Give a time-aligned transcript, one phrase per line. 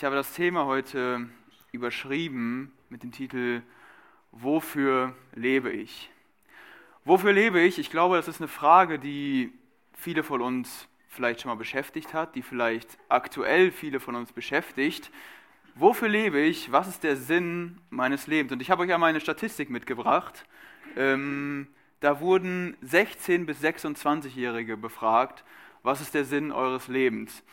[0.00, 1.28] Ich habe das Thema heute
[1.72, 3.60] überschrieben mit dem Titel
[4.32, 6.08] Wofür lebe ich?
[7.04, 7.78] Wofür lebe ich?
[7.78, 9.52] Ich glaube, das ist eine Frage, die
[9.92, 15.10] viele von uns vielleicht schon mal beschäftigt hat, die vielleicht aktuell viele von uns beschäftigt.
[15.74, 16.72] Wofür lebe ich?
[16.72, 18.52] Was ist der Sinn meines Lebens?
[18.52, 20.46] Und ich habe euch einmal eine Statistik mitgebracht.
[20.96, 21.66] Ähm,
[22.00, 25.44] da wurden 16- bis 26-Jährige befragt,
[25.82, 27.44] was ist der Sinn eures Lebens?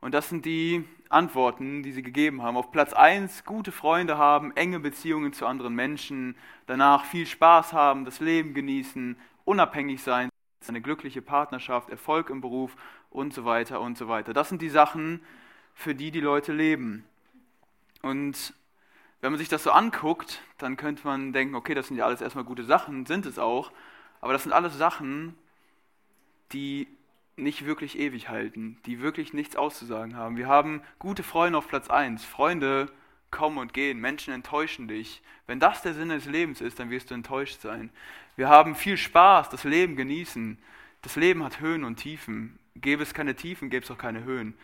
[0.00, 2.56] Und das sind die Antworten, die sie gegeben haben.
[2.56, 6.36] Auf Platz 1 gute Freunde haben, enge Beziehungen zu anderen Menschen,
[6.66, 10.30] danach viel Spaß haben, das Leben genießen, unabhängig sein,
[10.68, 12.76] eine glückliche Partnerschaft, Erfolg im Beruf
[13.10, 14.32] und so weiter und so weiter.
[14.32, 15.20] Das sind die Sachen,
[15.74, 17.04] für die die Leute leben.
[18.02, 18.54] Und
[19.20, 22.20] wenn man sich das so anguckt, dann könnte man denken, okay, das sind ja alles
[22.20, 23.72] erstmal gute Sachen, sind es auch,
[24.20, 25.36] aber das sind alles Sachen,
[26.52, 26.88] die
[27.36, 30.36] nicht wirklich ewig halten, die wirklich nichts auszusagen haben.
[30.36, 32.24] Wir haben gute Freunde auf Platz 1.
[32.24, 32.90] Freunde
[33.30, 35.22] kommen und gehen, Menschen enttäuschen dich.
[35.46, 37.90] Wenn das der Sinn des Lebens ist, dann wirst du enttäuscht sein.
[38.36, 40.58] Wir haben viel Spaß, das Leben genießen.
[41.02, 42.58] Das Leben hat Höhen und Tiefen.
[42.74, 44.54] Gäbe es keine Tiefen, gäbe es auch keine Höhen.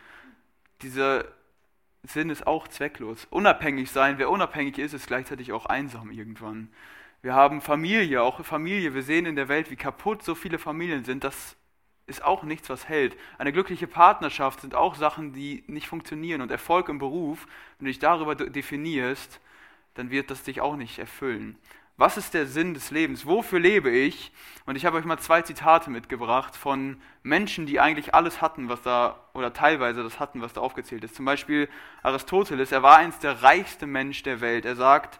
[0.83, 1.25] Dieser
[2.03, 3.27] Sinn ist auch zwecklos.
[3.31, 6.69] Unabhängig sein, wer unabhängig ist, ist gleichzeitig auch einsam irgendwann.
[7.23, 8.95] Wir haben Familie, auch Familie.
[8.95, 11.25] Wir sehen in der Welt, wie kaputt so viele Familien sind.
[11.25, 11.57] Das
[12.07, 13.17] ist auch nichts, was hält.
[13.39, 16.41] Eine glückliche Partnerschaft sind auch Sachen, die nicht funktionieren.
[16.41, 17.47] Und Erfolg im Beruf,
[17.79, 19.41] wenn du dich darüber definierst,
[19.95, 21.59] dann wird das dich auch nicht erfüllen.
[21.99, 23.25] Was ist der Sinn des Lebens?
[23.25, 24.31] Wofür lebe ich?
[24.67, 28.83] Und ich habe euch mal zwei Zitate mitgebracht von Menschen, die eigentlich alles hatten, was
[28.83, 31.15] da, oder teilweise das hatten, was da aufgezählt ist.
[31.15, 31.71] Zum Beispiel
[32.03, 34.67] Aristoteles, er war einst der reichste Mensch der Welt.
[34.67, 35.19] Er sagt,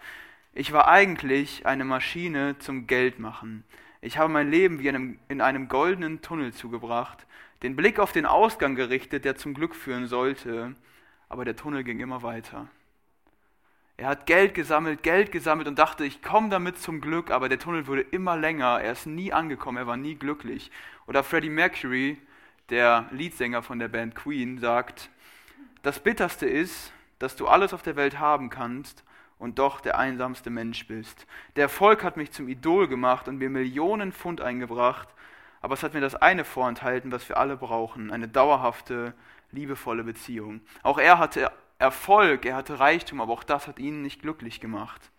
[0.53, 3.65] ich war eigentlich eine Maschine zum Geldmachen.
[4.07, 7.27] Ich habe mein Leben wie einem, in einem goldenen Tunnel zugebracht,
[7.65, 10.77] den Blick auf den Ausgang gerichtet, der zum Glück führen sollte,
[11.29, 12.69] aber der Tunnel ging immer weiter.
[13.97, 17.59] Er hat Geld gesammelt, Geld gesammelt und dachte, ich komme damit zum Glück, aber der
[17.59, 20.71] Tunnel wurde immer länger, er ist nie angekommen, er war nie glücklich.
[21.09, 22.17] Oder Freddie Mercury,
[22.71, 25.11] der Leadsänger von der Band Queen, sagt,
[25.83, 29.03] das Bitterste ist, dass du alles auf der Welt haben kannst
[29.39, 31.27] und doch der einsamste Mensch bist.
[31.57, 35.09] Der Erfolg hat mich zum Idol gemacht und mir Millionen Pfund eingebracht,
[35.61, 39.15] aber es hat mir das eine vorenthalten, was wir alle brauchen, eine dauerhafte,
[39.53, 40.61] liebevolle Beziehung.
[40.83, 45.11] Auch er hatte Erfolg, er hatte Reichtum, aber auch das hat ihn nicht glücklich gemacht.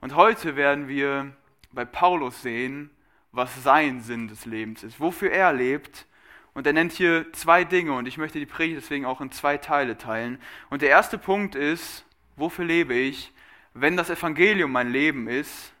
[0.00, 1.32] Und heute werden wir
[1.72, 2.90] bei Paulus sehen,
[3.32, 6.06] was sein Sinn des Lebens ist, wofür er lebt.
[6.54, 9.56] Und er nennt hier zwei Dinge und ich möchte die Predigt deswegen auch in zwei
[9.56, 10.38] Teile teilen.
[10.68, 12.04] Und der erste Punkt ist,
[12.36, 13.32] wofür lebe ich?
[13.74, 15.72] Wenn das Evangelium mein Leben ist,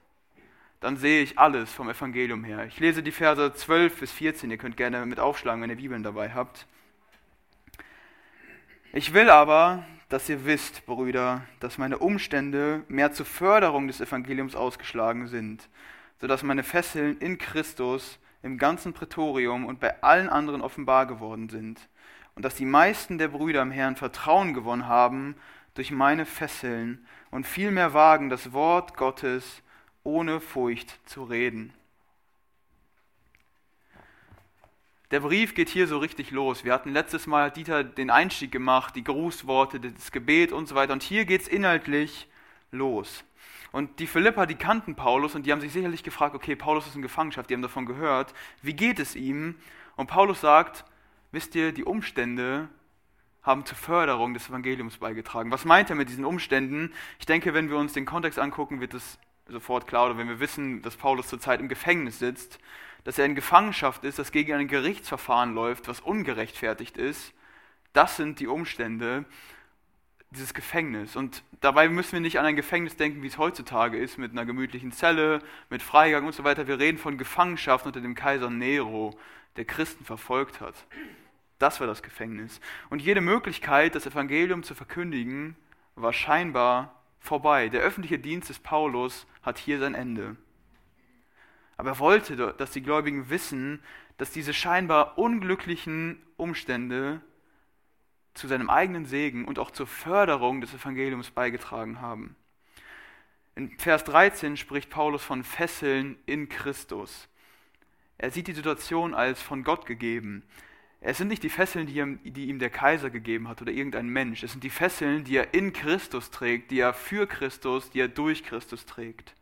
[0.80, 2.66] dann sehe ich alles vom Evangelium her.
[2.66, 6.02] Ich lese die Verse 12 bis 14, ihr könnt gerne mit aufschlagen, wenn ihr Bibeln
[6.02, 6.66] dabei habt.
[8.92, 14.54] Ich will aber, dass ihr wisst, Brüder, dass meine Umstände mehr zur Förderung des Evangeliums
[14.54, 15.68] ausgeschlagen sind,
[16.20, 21.88] sodass meine Fesseln in Christus im ganzen Prätorium und bei allen anderen offenbar geworden sind,
[22.34, 25.36] und dass die meisten der Brüder im Herrn Vertrauen gewonnen haben
[25.74, 29.62] durch meine Fesseln und vielmehr wagen, das Wort Gottes
[30.04, 31.72] ohne Furcht zu reden.
[35.12, 36.64] Der Brief geht hier so richtig los.
[36.64, 40.94] Wir hatten letztes Mal Dieter den Einstieg gemacht, die Grußworte, das Gebet und so weiter.
[40.94, 42.28] Und hier geht es inhaltlich
[42.70, 43.22] los.
[43.72, 46.96] Und die Philipper, die kannten Paulus und die haben sich sicherlich gefragt, okay, Paulus ist
[46.96, 48.32] in Gefangenschaft, die haben davon gehört.
[48.62, 49.56] Wie geht es ihm?
[49.96, 50.84] Und Paulus sagt,
[51.30, 52.68] wisst ihr, die Umstände
[53.42, 55.50] haben zur Förderung des Evangeliums beigetragen.
[55.50, 56.92] Was meint er mit diesen Umständen?
[57.18, 60.40] Ich denke, wenn wir uns den Kontext angucken, wird es sofort klar, oder wenn wir
[60.40, 62.58] wissen, dass Paulus zurzeit im Gefängnis sitzt,
[63.04, 67.34] dass er in Gefangenschaft ist, dass gegen ein Gerichtsverfahren läuft, was ungerechtfertigt ist,
[67.92, 69.24] das sind die Umstände
[70.30, 71.16] dieses Gefängnis.
[71.16, 74.46] Und dabei müssen wir nicht an ein Gefängnis denken, wie es heutzutage ist, mit einer
[74.46, 76.66] gemütlichen Zelle, mit Freigang und so weiter.
[76.66, 79.18] Wir reden von Gefangenschaft unter dem Kaiser Nero,
[79.56, 80.74] der Christen verfolgt hat.
[81.62, 82.60] Das war das Gefängnis.
[82.90, 85.54] Und jede Möglichkeit, das Evangelium zu verkündigen,
[85.94, 87.68] war scheinbar vorbei.
[87.68, 90.34] Der öffentliche Dienst des Paulus hat hier sein Ende.
[91.76, 93.80] Aber er wollte, dass die Gläubigen wissen,
[94.16, 97.20] dass diese scheinbar unglücklichen Umstände
[98.34, 102.34] zu seinem eigenen Segen und auch zur Förderung des Evangeliums beigetragen haben.
[103.54, 107.28] In Vers 13 spricht Paulus von Fesseln in Christus.
[108.18, 110.42] Er sieht die Situation als von Gott gegeben.
[111.04, 114.08] Es sind nicht die Fesseln, die ihm, die ihm der Kaiser gegeben hat oder irgendein
[114.08, 114.44] Mensch.
[114.44, 118.06] Es sind die Fesseln, die er in Christus trägt, die er für Christus, die er
[118.06, 119.34] durch Christus trägt.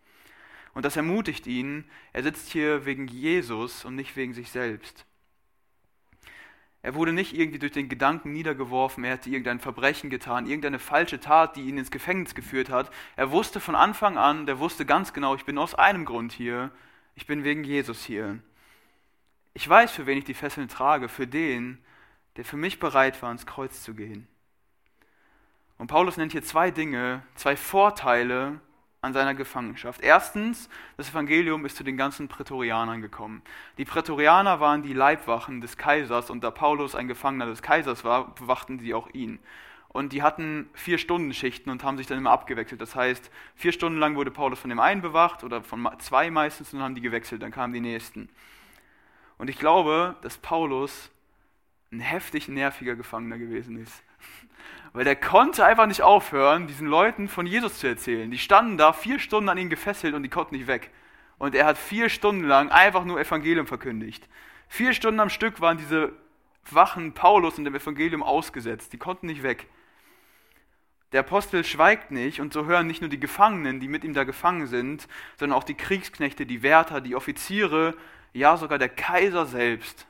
[0.72, 1.84] Und das ermutigt ihn,
[2.14, 5.04] er sitzt hier wegen Jesus und nicht wegen sich selbst.
[6.80, 11.20] Er wurde nicht irgendwie durch den Gedanken niedergeworfen, er hätte irgendein Verbrechen getan, irgendeine falsche
[11.20, 12.90] Tat, die ihn ins Gefängnis geführt hat.
[13.16, 16.70] Er wusste von Anfang an, der wusste ganz genau, ich bin aus einem Grund hier,
[17.16, 18.38] ich bin wegen Jesus hier.
[19.54, 21.78] Ich weiß, für wen ich die Fesseln trage, für den,
[22.36, 24.28] der für mich bereit war, ans Kreuz zu gehen.
[25.78, 28.60] Und Paulus nennt hier zwei Dinge, zwei Vorteile
[29.02, 30.02] an seiner Gefangenschaft.
[30.02, 30.68] Erstens,
[30.98, 33.42] das Evangelium ist zu den ganzen Prätorianern gekommen.
[33.78, 38.34] Die Prätorianer waren die Leibwachen des Kaisers und da Paulus ein Gefangener des Kaisers war,
[38.34, 39.38] bewachten sie auch ihn.
[39.88, 42.80] Und die hatten vier Stunden Schichten und haben sich dann immer abgewechselt.
[42.80, 46.72] Das heißt, vier Stunden lang wurde Paulus von dem einen bewacht oder von zwei meistens
[46.72, 48.28] und dann haben die gewechselt, dann kamen die nächsten.
[49.40, 51.10] Und ich glaube, dass Paulus
[51.90, 54.04] ein heftig nerviger Gefangener gewesen ist
[54.92, 58.30] weil der konnte einfach nicht aufhören, diesen Leuten von Jesus zu erzählen.
[58.30, 60.90] Die standen da vier Stunden an ihn gefesselt und die konnten nicht weg.
[61.38, 64.28] Und er hat vier Stunden lang einfach nur Evangelium verkündigt.
[64.68, 66.12] Vier Stunden am Stück waren diese
[66.70, 68.92] Wachen Paulus und dem Evangelium ausgesetzt.
[68.92, 69.68] Die konnten nicht weg.
[71.12, 74.24] Der Apostel schweigt nicht und so hören nicht nur die Gefangenen, die mit ihm da
[74.24, 75.08] gefangen sind,
[75.38, 77.96] sondern auch die Kriegsknechte, die Wärter, die Offiziere,
[78.32, 80.06] ja sogar der Kaiser selbst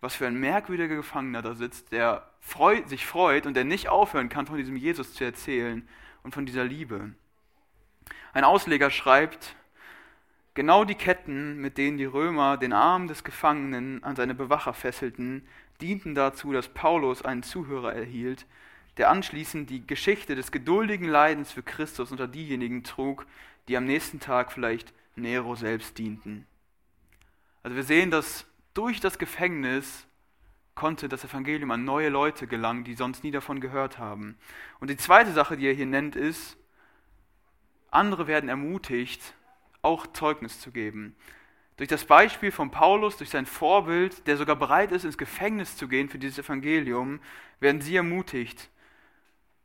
[0.00, 4.28] was für ein merkwürdiger Gefangener da sitzt, der freut, sich freut und der nicht aufhören
[4.28, 5.88] kann, von diesem Jesus zu erzählen
[6.22, 7.12] und von dieser Liebe.
[8.32, 9.56] Ein Ausleger schreibt,
[10.54, 15.46] genau die Ketten, mit denen die Römer den Arm des Gefangenen an seine Bewacher fesselten,
[15.80, 18.46] dienten dazu, dass Paulus einen Zuhörer erhielt,
[18.98, 23.26] der anschließend die Geschichte des geduldigen Leidens für Christus unter diejenigen trug,
[23.68, 26.46] die am nächsten Tag vielleicht Nero selbst dienten.
[27.66, 30.06] Also wir sehen, dass durch das Gefängnis
[30.76, 34.38] konnte das Evangelium an neue Leute gelangen, die sonst nie davon gehört haben.
[34.78, 36.56] Und die zweite Sache, die er hier nennt, ist,
[37.90, 39.34] andere werden ermutigt,
[39.82, 41.16] auch Zeugnis zu geben.
[41.76, 45.88] Durch das Beispiel von Paulus, durch sein Vorbild, der sogar bereit ist, ins Gefängnis zu
[45.88, 47.18] gehen für dieses Evangelium,
[47.58, 48.70] werden sie ermutigt.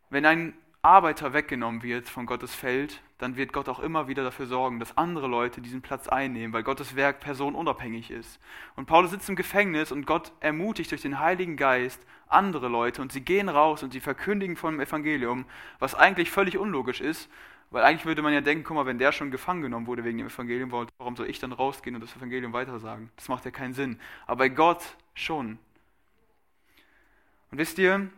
[0.10, 0.54] Wenn ein
[0.84, 4.98] Arbeiter weggenommen wird von Gottes Feld, dann wird Gott auch immer wieder dafür sorgen, dass
[4.98, 8.40] andere Leute diesen Platz einnehmen, weil Gottes Werk personenunabhängig ist.
[8.76, 13.12] Und Paulus sitzt im Gefängnis und Gott ermutigt durch den Heiligen Geist andere Leute und
[13.12, 15.46] sie gehen raus und sie verkündigen vom Evangelium,
[15.78, 17.30] was eigentlich völlig unlogisch ist,
[17.70, 20.18] weil eigentlich würde man ja denken, guck mal, wenn der schon gefangen genommen wurde wegen
[20.18, 23.12] dem Evangelium, warum soll ich dann rausgehen und das Evangelium weitersagen?
[23.18, 24.00] Das macht ja keinen Sinn.
[24.26, 25.60] Aber bei Gott schon.
[27.52, 28.10] Und wisst ihr,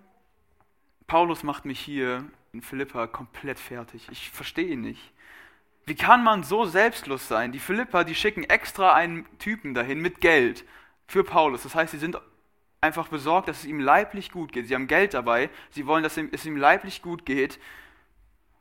[1.08, 4.08] Paulus macht mich hier in Philippa komplett fertig.
[4.12, 5.12] Ich verstehe ihn nicht.
[5.86, 7.52] Wie kann man so selbstlos sein?
[7.52, 10.64] Die Philippa, die schicken extra einen Typen dahin mit Geld
[11.08, 11.64] für Paulus.
[11.64, 12.22] Das heißt, sie sind
[12.80, 14.68] einfach besorgt, dass es ihm leiblich gut geht.
[14.68, 17.60] Sie haben Geld dabei, sie wollen, dass es ihm leiblich gut geht.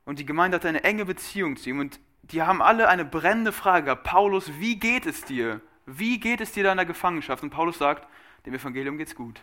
[0.04, 1.78] Und die Gemeinde hat eine enge Beziehung zu ihm.
[1.78, 4.04] Und die haben alle eine brennende Frage gehabt.
[4.04, 5.60] Paulus, wie geht es dir?
[5.84, 7.42] Wie geht es dir da in der Gefangenschaft?
[7.42, 8.08] Und Paulus sagt,
[8.46, 9.42] dem Evangelium geht's gut.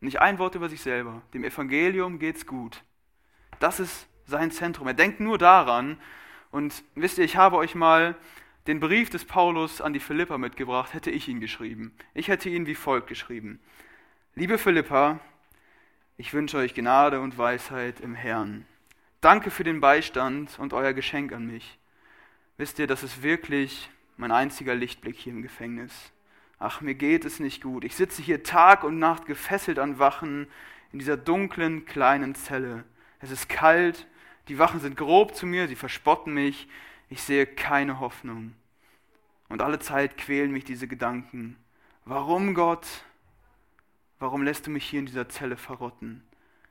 [0.00, 1.20] Nicht ein Wort über sich selber.
[1.34, 2.82] Dem Evangelium geht's gut.
[3.58, 4.86] Das ist sein Zentrum.
[4.86, 5.98] Er denkt nur daran.
[6.50, 8.16] Und wisst ihr, ich habe euch mal
[8.66, 11.94] den Brief des Paulus an die Philippa mitgebracht, hätte ich ihn geschrieben.
[12.14, 13.60] Ich hätte ihn wie folgt geschrieben.
[14.34, 15.20] Liebe Philippa,
[16.16, 18.66] ich wünsche euch Gnade und Weisheit im Herrn.
[19.20, 21.78] Danke für den Beistand und euer Geschenk an mich.
[22.56, 25.92] Wisst ihr, das ist wirklich mein einziger Lichtblick hier im Gefängnis.
[26.58, 27.84] Ach, mir geht es nicht gut.
[27.84, 30.48] Ich sitze hier Tag und Nacht gefesselt an Wachen
[30.92, 32.84] in dieser dunklen kleinen Zelle
[33.20, 34.06] es ist kalt,
[34.48, 36.68] die Wachen sind grob zu mir, sie verspotten mich,
[37.08, 38.54] ich sehe keine Hoffnung.
[39.48, 41.56] Und alle Zeit quälen mich diese Gedanken.
[42.04, 42.86] Warum, Gott?
[44.18, 46.22] Warum lässt du mich hier in dieser Zelle verrotten?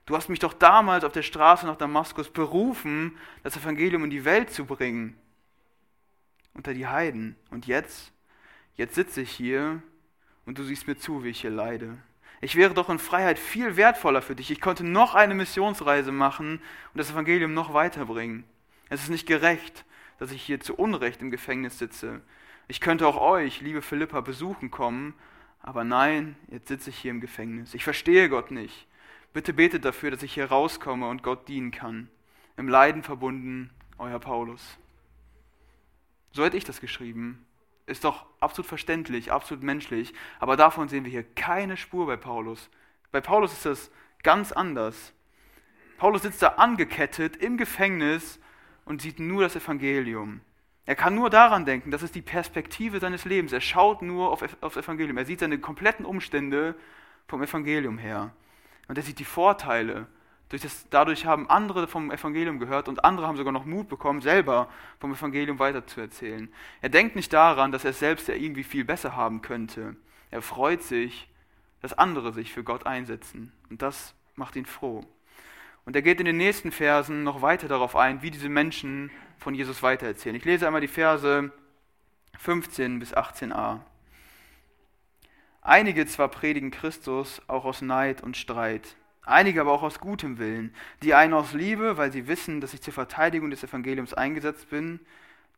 [0.05, 4.25] Du hast mich doch damals auf der Straße nach Damaskus berufen, das Evangelium in die
[4.25, 5.17] Welt zu bringen.
[6.53, 7.35] Unter die Heiden.
[7.49, 8.11] Und jetzt?
[8.75, 9.81] Jetzt sitze ich hier
[10.45, 11.97] und du siehst mir zu, wie ich hier leide.
[12.41, 14.51] Ich wäre doch in Freiheit viel wertvoller für dich.
[14.51, 16.59] Ich konnte noch eine Missionsreise machen
[16.93, 18.43] und das Evangelium noch weiterbringen.
[18.89, 19.85] Es ist nicht gerecht,
[20.19, 22.21] dass ich hier zu Unrecht im Gefängnis sitze.
[22.67, 25.13] Ich könnte auch euch, liebe Philippa, besuchen kommen,
[25.61, 27.73] aber nein, jetzt sitze ich hier im Gefängnis.
[27.73, 28.87] Ich verstehe Gott nicht.
[29.33, 32.09] Bitte betet dafür, dass ich hier rauskomme und Gott dienen kann.
[32.57, 34.77] Im Leiden verbunden, euer Paulus.
[36.31, 37.44] So hätte ich das geschrieben.
[37.87, 42.69] Ist doch absolut verständlich, absolut menschlich, aber davon sehen wir hier keine Spur bei Paulus.
[43.11, 43.91] Bei Paulus ist das
[44.23, 45.13] ganz anders.
[45.97, 48.39] Paulus sitzt da angekettet im Gefängnis
[48.85, 50.41] und sieht nur das Evangelium.
[50.85, 53.53] Er kann nur daran denken, das ist die Perspektive seines Lebens.
[53.53, 55.17] Er schaut nur auf, aufs Evangelium.
[55.17, 56.75] Er sieht seine kompletten Umstände
[57.27, 58.33] vom Evangelium her.
[58.87, 60.07] Und er sieht die Vorteile
[60.49, 64.69] das, dadurch haben andere vom Evangelium gehört und andere haben sogar noch Mut bekommen, selber
[64.99, 66.53] vom Evangelium weiterzuerzählen.
[66.81, 69.95] Er denkt nicht daran, dass er selbst ja irgendwie viel besser haben könnte.
[70.31, 71.27] Er freut sich,
[71.81, 73.51] dass andere sich für Gott einsetzen.
[73.69, 75.03] Und das macht ihn froh.
[75.85, 79.53] Und er geht in den nächsten Versen noch weiter darauf ein, wie diese Menschen von
[79.53, 80.35] Jesus weitererzählen.
[80.35, 81.51] Ich lese einmal die Verse
[82.39, 83.81] 15 bis 18a.
[85.61, 90.73] Einige zwar predigen Christus auch aus Neid und Streit, einige aber auch aus gutem Willen,
[91.03, 94.99] die einen aus Liebe, weil sie wissen, dass ich zur Verteidigung des Evangeliums eingesetzt bin,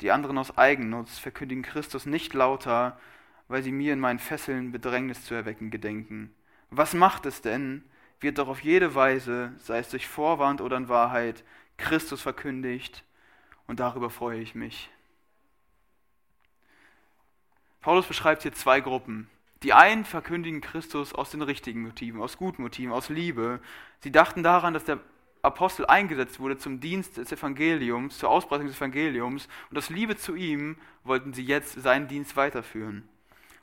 [0.02, 3.00] die anderen aus Eigennutz verkündigen Christus nicht lauter,
[3.48, 6.34] weil sie mir in meinen Fesseln Bedrängnis zu erwecken gedenken.
[6.70, 7.84] Was macht es denn?
[8.20, 11.44] Wird doch auf jede Weise, sei es durch Vorwand oder in Wahrheit,
[11.78, 13.04] Christus verkündigt,
[13.68, 14.90] und darüber freue ich mich.
[17.82, 19.30] Paulus beschreibt hier zwei Gruppen.
[19.68, 23.60] Die einen verkündigen Christus aus den richtigen Motiven, aus guten Motiven, aus Liebe.
[24.00, 25.02] Sie dachten daran, dass der
[25.42, 30.36] Apostel eingesetzt wurde zum Dienst des Evangeliums, zur Ausbreitung des Evangeliums und aus Liebe zu
[30.36, 33.10] ihm wollten sie jetzt seinen Dienst weiterführen.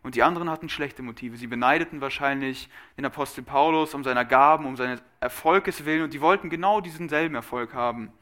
[0.03, 1.39] Und die anderen hatten schlechte Motive.
[1.39, 2.69] Sie beneideten wahrscheinlich
[2.99, 7.09] den Apostel Paulus um seiner Gaben, um seines Erfolges willen und die wollten genau diesen
[7.09, 8.13] selben Erfolg haben.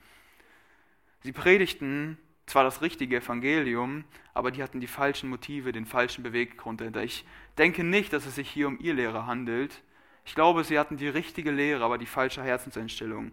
[1.25, 2.17] Sie predigten
[2.53, 4.05] zwar das richtige Evangelium,
[4.35, 6.83] aber die hatten die falschen Motive, den falschen Beweggrund.
[6.99, 7.25] Ich
[7.57, 9.83] denke nicht, dass es sich hier um ihr Lehrer handelt.
[10.27, 13.33] Ich glaube, sie hatten die richtige Lehre, aber die falsche Herzenseinstellung.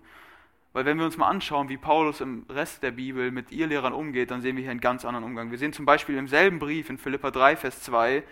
[0.72, 3.92] Weil wenn wir uns mal anschauen, wie Paulus im Rest der Bibel mit ihr Lehrern
[3.92, 5.52] umgeht, dann sehen wir hier einen ganz anderen Umgang.
[5.52, 8.24] Wir sehen zum Beispiel im selben Brief in Philippa 3, Vers 2,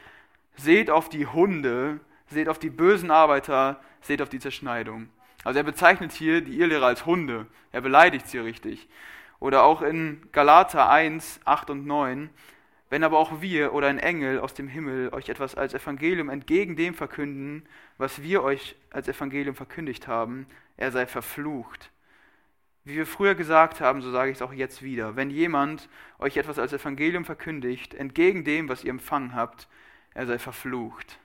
[0.55, 5.09] seht auf die Hunde, seht auf die bösen Arbeiter, seht auf die Zerschneidung.
[5.43, 7.47] Also er bezeichnet hier die Irrlehrer als Hunde.
[7.73, 8.87] Er beleidigt sie richtig.
[9.39, 12.29] Oder auch in Galater 1, 8 und 9,
[12.89, 16.75] wenn aber auch wir oder ein Engel aus dem Himmel euch etwas als Evangelium entgegen
[16.75, 17.67] dem verkünden,
[17.97, 21.91] was wir euch als Evangelium verkündigt haben, er sei verflucht.
[22.85, 25.17] Wie wir früher gesagt haben, so sage ich es auch jetzt wieder.
[25.17, 25.89] Wenn jemand
[26.19, 29.67] euch etwas als Evangelium verkündigt, entgegen dem, was ihr empfangen habt,
[30.13, 31.19] er sei verflucht.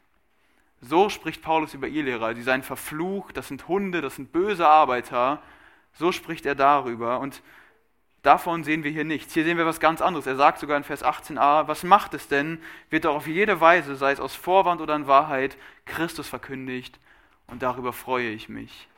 [0.81, 2.35] So spricht Paulus über ihr Lehrer.
[2.35, 5.40] Sie seien verflucht, das sind Hunde, das sind böse Arbeiter.
[5.92, 7.21] So spricht er darüber.
[7.21, 7.40] Und
[8.23, 9.35] davon sehen wir hier nichts.
[9.35, 10.26] Hier sehen wir was ganz anderes.
[10.26, 12.62] Er sagt sogar in Vers 18a, was macht es denn?
[12.91, 16.99] Wird doch auf jede Weise, sei es aus Vorwand oder in Wahrheit, Christus verkündigt.
[17.47, 18.88] Und darüber freue ich mich.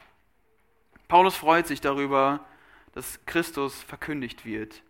[1.09, 2.41] Paulus freut sich darüber,
[2.93, 4.83] dass Christus verkündigt wird.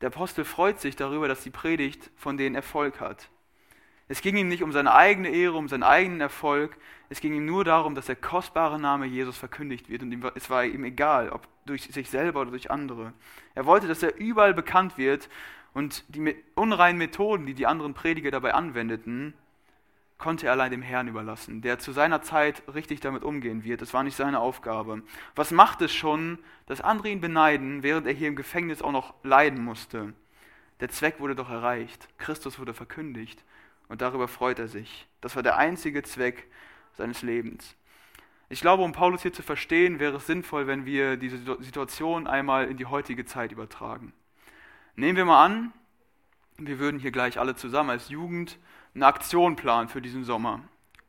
[0.00, 3.28] Der Apostel freut sich darüber, dass die Predigt von denen Erfolg hat.
[4.08, 6.76] Es ging ihm nicht um seine eigene Ehre, um seinen eigenen Erfolg.
[7.08, 10.02] Es ging ihm nur darum, dass der kostbare Name Jesus verkündigt wird.
[10.02, 13.12] Und es war ihm egal, ob durch sich selber oder durch andere.
[13.54, 15.28] Er wollte, dass er überall bekannt wird.
[15.74, 19.34] Und die unreinen Methoden, die die anderen Prediger dabei anwendeten,
[20.18, 23.82] konnte er allein dem Herrn überlassen, der zu seiner Zeit richtig damit umgehen wird.
[23.82, 25.02] Das war nicht seine Aufgabe.
[25.34, 29.14] Was macht es schon, dass andere ihn beneiden, während er hier im Gefängnis auch noch
[29.24, 30.14] leiden musste?
[30.80, 32.08] Der Zweck wurde doch erreicht.
[32.18, 33.44] Christus wurde verkündigt
[33.88, 35.06] und darüber freut er sich.
[35.20, 36.48] Das war der einzige Zweck
[36.94, 37.76] seines Lebens.
[38.48, 42.68] Ich glaube, um Paulus hier zu verstehen, wäre es sinnvoll, wenn wir diese Situation einmal
[42.68, 44.12] in die heutige Zeit übertragen.
[44.94, 45.72] Nehmen wir mal an,
[46.58, 48.58] wir würden hier gleich alle zusammen als Jugend
[48.94, 50.60] eine Aktion planen für diesen Sommer.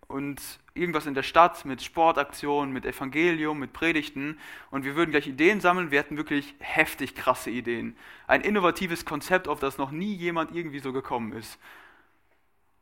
[0.08, 0.42] Und
[0.74, 4.40] irgendwas in der Stadt mit Sportaktionen, mit Evangelium, mit Predigten.
[4.72, 5.92] Und wir würden gleich Ideen sammeln.
[5.92, 7.96] Wir hätten wirklich heftig krasse Ideen.
[8.26, 11.60] Ein innovatives Konzept, auf das noch nie jemand irgendwie so gekommen ist.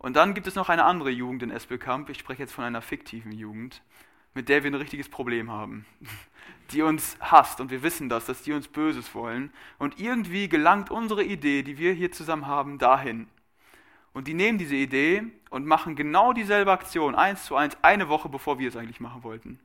[0.06, 2.12] Und dann gibt es noch eine andere Jugend in Espelkamp.
[2.12, 3.82] Ich spreche jetzt von einer fiktiven Jugend,
[4.36, 5.88] mit der wir ein richtiges Problem haben.
[6.70, 9.52] Die uns hasst und wir wissen das, dass die uns Böses wollen.
[9.80, 13.28] Und irgendwie gelangt unsere Idee, die wir hier zusammen haben, dahin.
[14.14, 18.30] Und die nehmen diese Idee und machen genau dieselbe Aktion, eins zu eins, eine Woche
[18.30, 19.60] bevor wir es eigentlich machen wollten.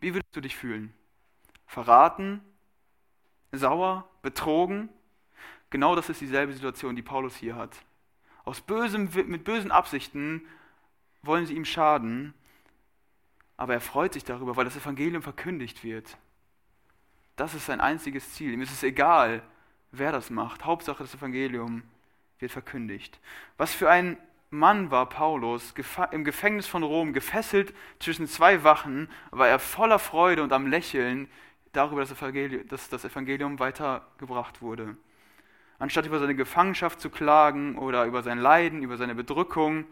[0.00, 0.92] Wie würdest du dich fühlen?
[1.66, 2.42] Verraten?
[3.50, 4.06] Sauer?
[4.20, 4.90] Betrogen?
[5.70, 7.82] Genau das ist dieselbe Situation, die Paulus hier hat.
[8.44, 10.46] Aus bösem, mit bösen Absichten
[11.22, 12.34] wollen sie ihm schaden,
[13.56, 16.16] aber er freut sich darüber, weil das Evangelium verkündigt wird.
[17.36, 18.52] Das ist sein einziges Ziel.
[18.52, 19.42] Ihm ist es egal,
[19.92, 20.64] wer das macht.
[20.64, 21.82] Hauptsache das Evangelium
[22.38, 23.20] wird verkündigt.
[23.56, 24.16] Was für ein
[24.50, 25.74] Mann war Paulus,
[26.10, 31.30] im Gefängnis von Rom, gefesselt zwischen zwei Wachen, war er voller Freude und am Lächeln
[31.72, 34.96] darüber, dass das Evangelium weitergebracht wurde.
[35.82, 39.84] Anstatt über seine Gefangenschaft zu klagen oder über sein Leiden, über seine Bedrückung,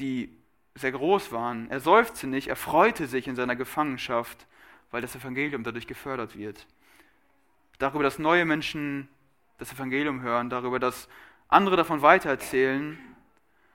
[0.00, 0.34] die
[0.74, 4.46] sehr groß waren, er seufzte nicht, er freute sich in seiner Gefangenschaft,
[4.90, 6.66] weil das Evangelium dadurch gefördert wird.
[7.78, 9.06] Darüber, dass neue Menschen
[9.58, 11.10] das Evangelium hören, darüber, dass
[11.48, 12.98] andere davon weitererzählen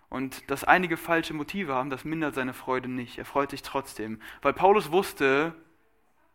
[0.09, 3.19] und dass einige falsche Motive haben, das mindert seine Freude nicht.
[3.19, 5.53] Er freut sich trotzdem, weil Paulus wusste,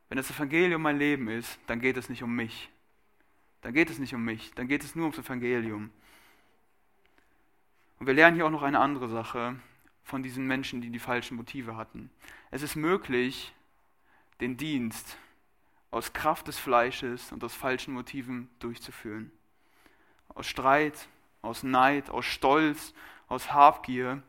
[0.08, 2.71] wenn das Evangelium mein Leben ist, dann geht es nicht um mich.
[3.62, 5.90] Dann geht es nicht um mich, dann geht es nur ums Evangelium.
[7.98, 9.56] Und wir lernen hier auch noch eine andere Sache.
[10.04, 12.10] von diesen Menschen, die die falschen Motive hatten.
[12.50, 13.52] Es ist möglich,
[14.40, 15.16] den Dienst
[15.90, 19.30] aus Kraft des Fleisches und aus falschen Motiven durchzuführen.
[20.34, 21.08] Aus Streit,
[21.42, 22.94] aus Neid, aus Stolz,
[23.28, 24.22] aus Habgier.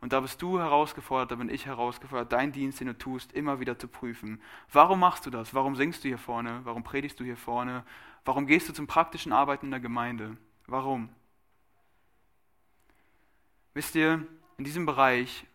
[0.00, 3.60] Und da bist du herausgefordert, da bin ich herausgefordert, deinen Dienst, den du tust, immer
[3.60, 4.40] wieder zu prüfen.
[4.72, 5.52] Warum machst du das?
[5.52, 6.60] Warum singst du hier vorne?
[6.64, 7.84] Warum predigst du hier vorne?
[8.24, 10.36] Warum gehst du zum praktischen Arbeiten in der Gemeinde?
[10.66, 11.08] Warum?
[13.74, 14.26] Wisst ihr,
[14.58, 15.46] in diesem Bereich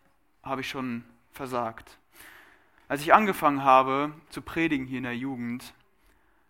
[0.42, 2.00] habe ich schon versagt.
[2.88, 5.74] Als ich angefangen habe zu predigen hier in der Jugend,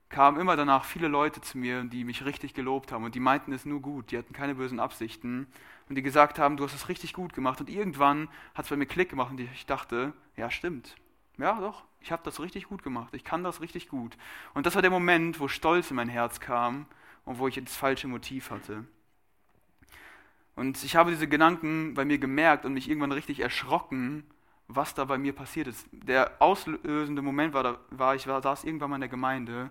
[0.09, 3.51] kamen immer danach viele Leute zu mir, die mich richtig gelobt haben und die meinten
[3.51, 5.47] es nur gut, die hatten keine bösen Absichten
[5.89, 8.77] und die gesagt haben, du hast es richtig gut gemacht und irgendwann hat es bei
[8.77, 10.95] mir Klick gemacht und ich dachte, ja stimmt,
[11.37, 14.17] ja doch, ich habe das richtig gut gemacht, ich kann das richtig gut.
[14.53, 16.85] Und das war der Moment, wo Stolz in mein Herz kam
[17.25, 18.85] und wo ich das falsche Motiv hatte.
[20.55, 24.23] Und ich habe diese Gedanken bei mir gemerkt und mich irgendwann richtig erschrocken,
[24.67, 25.85] was da bei mir passiert ist.
[25.91, 29.69] Der auslösende Moment war, da, war ich war, saß irgendwann mal in der Gemeinde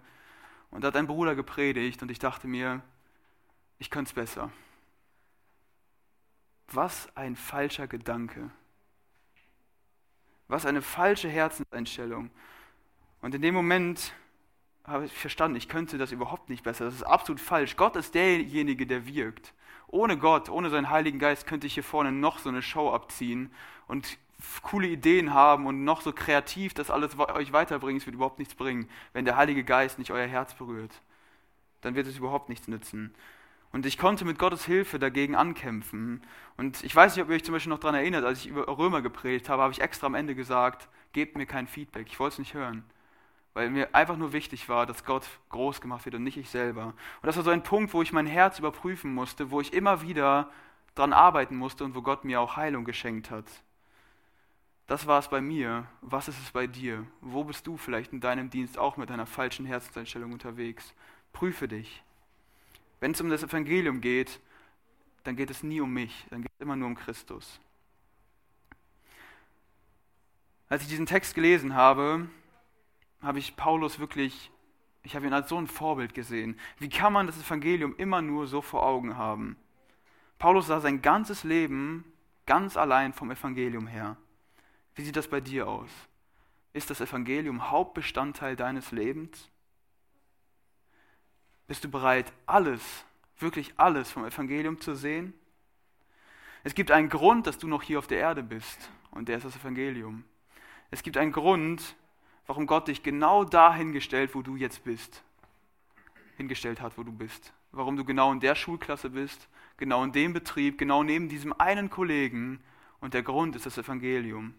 [0.70, 2.82] und da hat ein Bruder gepredigt und ich dachte mir,
[3.78, 4.50] ich könnte es besser.
[6.68, 8.50] Was ein falscher Gedanke.
[10.48, 12.30] Was eine falsche Herzenseinstellung.
[13.22, 14.12] Und in dem Moment
[14.84, 16.84] habe ich verstanden, ich könnte das überhaupt nicht besser.
[16.84, 17.76] Das ist absolut falsch.
[17.76, 19.54] Gott ist derjenige, der wirkt.
[19.86, 23.50] Ohne Gott, ohne seinen Heiligen Geist könnte ich hier vorne noch so eine Show abziehen
[23.86, 24.18] und
[24.62, 28.54] coole Ideen haben und noch so kreativ das alles euch weiterbringen, es wird überhaupt nichts
[28.54, 28.88] bringen.
[29.12, 31.00] Wenn der Heilige Geist nicht euer Herz berührt,
[31.80, 33.14] dann wird es überhaupt nichts nützen.
[33.74, 36.22] Und ich konnte mit Gottes Hilfe dagegen ankämpfen.
[36.56, 38.68] Und ich weiß nicht, ob ihr euch zum Beispiel noch daran erinnert, als ich über
[38.68, 42.06] Römer gepredigt habe, habe ich extra am Ende gesagt, gebt mir kein Feedback.
[42.06, 42.84] Ich wollte es nicht hören.
[43.52, 46.84] Weil mir einfach nur wichtig war, dass Gott groß gemacht wird und nicht ich selber.
[46.84, 50.02] Und das war so ein Punkt, wo ich mein Herz überprüfen musste, wo ich immer
[50.02, 50.52] wieder
[50.94, 53.46] dran arbeiten musste und wo Gott mir auch Heilung geschenkt hat.
[54.86, 55.88] Das war es bei mir.
[56.00, 57.04] Was ist es bei dir?
[57.20, 60.94] Wo bist du vielleicht in deinem Dienst auch mit einer falschen Herzenseinstellung unterwegs?
[61.32, 62.04] Prüfe dich.
[63.04, 64.40] Wenn es um das Evangelium geht,
[65.24, 67.60] dann geht es nie um mich, dann geht es immer nur um Christus.
[70.70, 72.30] Als ich diesen Text gelesen habe,
[73.20, 74.50] habe ich Paulus wirklich,
[75.02, 76.58] ich habe ihn als so ein Vorbild gesehen.
[76.78, 79.58] Wie kann man das Evangelium immer nur so vor Augen haben?
[80.38, 82.10] Paulus sah sein ganzes Leben
[82.46, 84.16] ganz allein vom Evangelium her.
[84.94, 85.90] Wie sieht das bei dir aus?
[86.72, 89.50] Ist das Evangelium Hauptbestandteil deines Lebens?
[91.66, 93.04] Bist du bereit, alles,
[93.38, 95.34] wirklich alles vom Evangelium zu sehen?
[96.62, 99.44] Es gibt einen Grund, dass du noch hier auf der Erde bist, und der ist
[99.44, 100.24] das Evangelium.
[100.90, 101.96] Es gibt einen Grund,
[102.46, 105.22] warum Gott dich genau da hingestellt, wo du jetzt bist,
[106.36, 107.52] hingestellt hat, wo du bist.
[107.72, 111.90] Warum du genau in der Schulklasse bist, genau in dem Betrieb, genau neben diesem einen
[111.90, 112.62] Kollegen.
[113.00, 114.54] Und der Grund ist das Evangelium.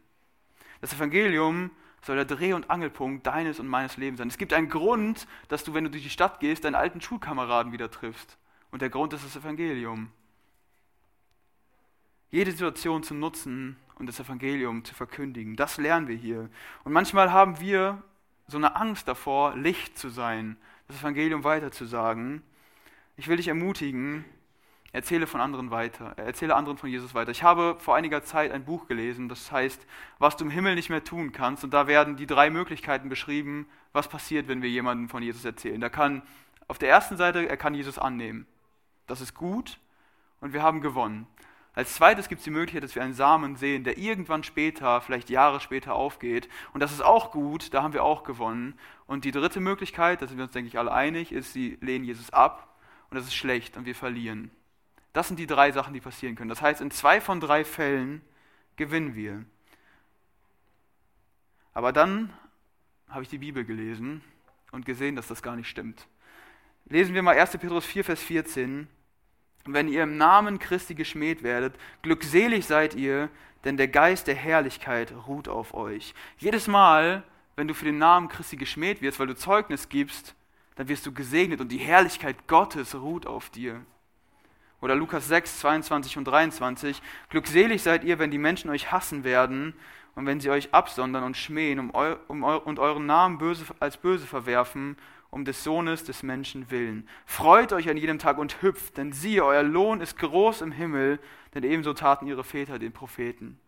[0.81, 1.71] Das Evangelium
[2.05, 4.27] soll der Dreh- und Angelpunkt deines und meines Lebens sein.
[4.27, 7.71] Es gibt einen Grund, dass du, wenn du durch die Stadt gehst, deinen alten Schulkameraden
[7.71, 8.37] wieder triffst.
[8.69, 10.11] Und der Grund ist das Evangelium.
[12.29, 16.49] Jede Situation zu nutzen und das Evangelium zu verkündigen, das lernen wir hier.
[16.83, 18.03] Und manchmal haben wir
[18.47, 22.43] so eine Angst davor, Licht zu sein, das Evangelium weiterzusagen.
[23.17, 24.25] Ich will dich ermutigen,
[24.95, 27.29] erzähle von anderen weiter, erzähle anderen von Jesus weiter.
[27.31, 29.85] Ich habe vor einiger Zeit ein Buch gelesen, das heißt,
[30.19, 31.65] was du im Himmel nicht mehr tun kannst.
[31.65, 35.81] Und da werden die drei Möglichkeiten beschrieben, was passiert, wenn wir jemandem von Jesus erzählen.
[35.81, 36.21] Da kann
[36.69, 38.47] auf der ersten Seite, er kann Jesus annehmen.
[39.05, 39.79] Das ist gut
[40.39, 41.27] und wir haben gewonnen.
[41.73, 45.29] Als zweites gibt es die Möglichkeit, dass wir einen Samen sehen, der irgendwann später, vielleicht
[45.29, 46.47] Jahre später aufgeht.
[46.71, 48.79] Und das ist auch gut, da haben wir auch gewonnen.
[49.07, 52.05] Und die dritte Möglichkeit, da sind wir uns, denke ich, alle einig, ist, sie lehnen
[52.05, 52.77] Jesus ab
[53.09, 54.51] und das ist schlecht und wir verlieren.
[55.15, 56.49] Das sind die drei Sachen, die passieren können.
[56.49, 58.21] Das heißt, in zwei von drei Fällen
[58.75, 59.45] gewinnen wir.
[61.73, 62.33] Aber dann
[63.07, 64.21] habe ich die Bibel gelesen
[64.73, 66.05] und gesehen, dass das gar nicht stimmt.
[66.87, 67.51] Lesen wir mal 1.
[67.51, 68.89] Petrus 4, Vers 14.
[69.63, 73.29] Wenn ihr im Namen Christi geschmäht werdet, glückselig seid ihr,
[73.63, 76.13] denn der Geist der Herrlichkeit ruht auf euch.
[76.39, 77.23] Jedes Mal,
[77.55, 80.35] wenn du für den Namen Christi geschmäht wirst, weil du Zeugnis gibst,
[80.75, 83.85] dann wirst du gesegnet und die Herrlichkeit Gottes ruht auf dir.
[84.85, 87.01] Oder Lukas 6, 22 und 23.
[87.29, 89.73] Glückselig seid ihr, wenn die Menschen euch hassen werden
[90.13, 93.65] und wenn sie euch absondern und schmähen um eu, um eu, und euren Namen böse,
[93.79, 94.95] als böse verwerfen,
[95.31, 97.09] um des Sohnes des Menschen willen.
[97.25, 101.17] Freut euch an jedem Tag und hüpft, denn siehe, euer Lohn ist groß im Himmel,
[101.55, 103.59] denn ebenso taten ihre Väter den Propheten.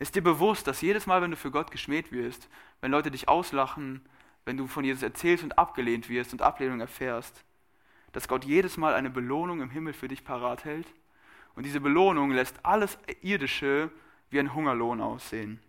[0.00, 2.48] Ist dir bewusst, dass jedes Mal, wenn du für Gott geschmäht wirst,
[2.80, 4.00] wenn Leute dich auslachen,
[4.44, 7.44] wenn du von Jesus erzählst und abgelehnt wirst und Ablehnung erfährst,
[8.12, 10.86] dass Gott jedes Mal eine Belohnung im Himmel für dich parat hält.
[11.54, 13.90] Und diese Belohnung lässt alles Irdische
[14.30, 15.60] wie ein Hungerlohn aussehen.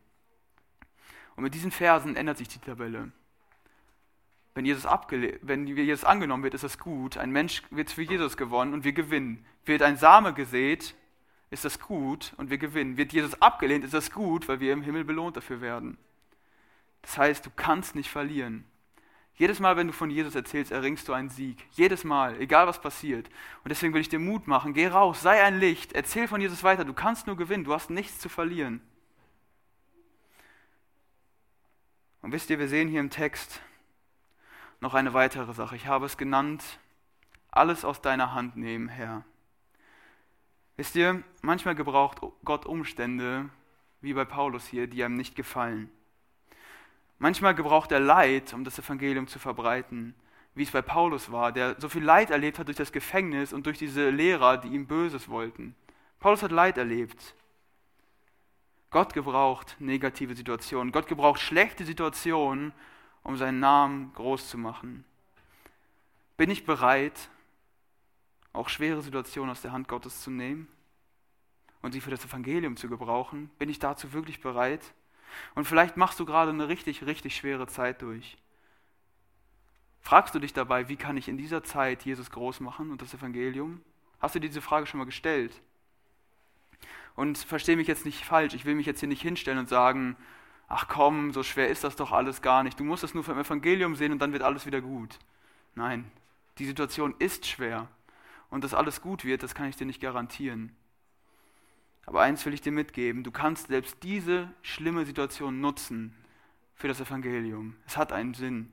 [1.36, 3.12] Und mit diesen Versen ändert sich die Tabelle.
[4.56, 4.86] Wenn Jesus,
[5.42, 7.18] wenn Jesus angenommen wird, ist das gut.
[7.18, 9.46] Ein Mensch wird für Jesus gewonnen und wir gewinnen.
[9.66, 10.94] Wird ein Same gesät,
[11.50, 12.98] ist das gut und wir gewinnen.
[12.98, 15.98] Wird Jesus abgelehnt, ist das gut, weil wir im Himmel belohnt dafür werden.
[17.02, 18.66] Das heißt, du kannst nicht verlieren.
[19.36, 21.66] Jedes Mal, wenn du von Jesus erzählst, erringst du einen Sieg.
[21.72, 23.28] Jedes Mal, egal was passiert.
[23.64, 24.74] Und deswegen will ich dir Mut machen.
[24.74, 26.86] Geh raus, sei ein Licht, erzähl von Jesus weiter.
[26.86, 28.80] Du kannst nur gewinnen, du hast nichts zu verlieren.
[32.22, 33.62] Und wisst ihr, wir sehen hier im Text
[34.80, 35.76] noch eine weitere Sache.
[35.76, 36.64] Ich habe es genannt,
[37.50, 39.26] alles aus deiner Hand nehmen, Herr.
[40.78, 43.50] Wisst ihr, manchmal gebraucht Gott Umstände,
[44.02, 45.90] wie bei Paulus hier, die einem nicht gefallen.
[47.24, 50.14] Manchmal gebraucht er Leid, um das Evangelium zu verbreiten,
[50.56, 53.66] wie es bei Paulus war, der so viel Leid erlebt hat durch das Gefängnis und
[53.66, 55.74] durch diese Lehrer, die ihm Böses wollten.
[56.20, 57.34] Paulus hat Leid erlebt.
[58.90, 60.92] Gott gebraucht negative Situationen.
[60.92, 62.74] Gott gebraucht schlechte Situationen,
[63.24, 65.06] um seinen Namen groß zu machen.
[66.36, 67.30] Bin ich bereit,
[68.52, 70.68] auch schwere Situationen aus der Hand Gottes zu nehmen
[71.82, 73.50] und sie für das Evangelium zu gebrauchen?
[73.60, 74.94] Bin ich dazu wirklich bereit?
[75.56, 78.38] Und vielleicht machst du gerade eine richtig, richtig schwere Zeit durch.
[80.02, 83.14] Fragst du dich dabei, wie kann ich in dieser Zeit Jesus groß machen und das
[83.14, 83.82] Evangelium?
[84.20, 85.62] Hast du dir diese Frage schon mal gestellt?
[87.16, 90.18] Und verstehe mich jetzt nicht falsch, ich will mich jetzt hier nicht hinstellen und sagen,
[90.68, 92.80] ach komm, so schwer ist das doch alles gar nicht.
[92.80, 95.20] Du musst es nur vom Evangelium sehen und dann wird alles wieder gut.
[95.76, 96.12] Nein,
[96.58, 97.88] die Situation ist schwer
[98.50, 100.76] und dass alles gut wird, das kann ich dir nicht garantieren.
[102.06, 106.14] Aber eins will ich dir mitgeben, du kannst selbst diese schlimme Situation nutzen
[106.76, 107.76] für das Evangelium.
[107.88, 108.72] Es hat einen Sinn.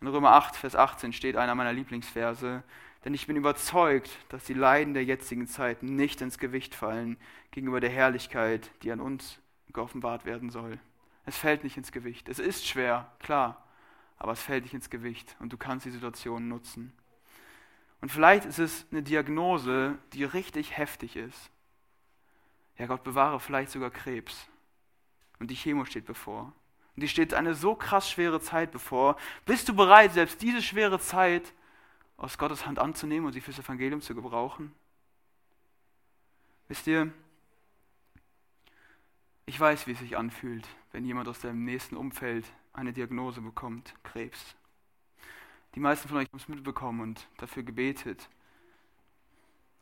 [0.00, 2.62] In Römer 8, Vers 18 steht einer meiner Lieblingsverse,
[3.04, 7.16] denn ich bin überzeugt, dass die Leiden der jetzigen Zeit nicht ins Gewicht fallen
[7.50, 9.38] gegenüber der Herrlichkeit, die an uns
[9.72, 10.78] geoffenbart werden soll.
[11.26, 12.28] Es fällt nicht ins Gewicht.
[12.28, 13.66] Es ist schwer, klar,
[14.18, 16.92] aber es fällt nicht ins Gewicht und du kannst die Situation nutzen.
[18.00, 21.50] Und vielleicht ist es eine Diagnose, die richtig heftig ist.
[22.78, 24.48] Ja, Gott bewahre vielleicht sogar Krebs.
[25.38, 26.52] Und die Chemo steht bevor.
[26.96, 29.16] Und die steht eine so krass schwere Zeit bevor.
[29.46, 31.52] Bist du bereit, selbst diese schwere Zeit
[32.16, 34.72] aus Gottes Hand anzunehmen und sie fürs Evangelium zu gebrauchen?
[36.68, 37.12] Wisst ihr,
[39.46, 43.94] ich weiß, wie es sich anfühlt, wenn jemand aus deinem nächsten Umfeld eine Diagnose bekommt,
[44.02, 44.56] Krebs.
[45.74, 48.28] Die meisten von euch haben es mitbekommen und dafür gebetet.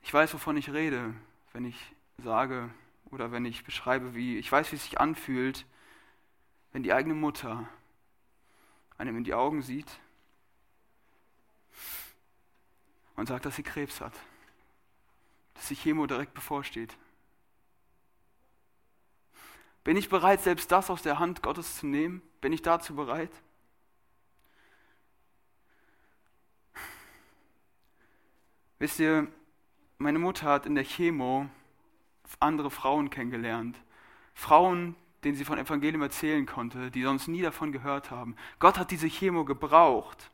[0.03, 1.15] Ich weiß, wovon ich rede,
[1.53, 2.71] wenn ich sage
[3.11, 5.67] oder wenn ich beschreibe, wie ich weiß, wie es sich anfühlt,
[6.73, 7.69] wenn die eigene Mutter
[8.97, 10.01] einem in die Augen sieht
[13.17, 14.15] und sagt, dass sie Krebs hat,
[15.55, 16.97] dass die Chemo direkt bevorsteht.
[19.85, 22.23] Bin ich bereit, selbst das aus der Hand Gottes zu nehmen?
[22.41, 23.33] Bin ich dazu bereit?
[28.79, 29.29] Wisst ihr,
[29.99, 31.49] meine Mutter hat in der Chemo
[32.41, 33.77] andere Frauen kennengelernt.
[34.35, 38.37] Frauen, denen sie von Evangelium erzählen konnte, die sonst nie davon gehört haben.
[38.59, 40.31] Gott hat diese Chemo gebraucht.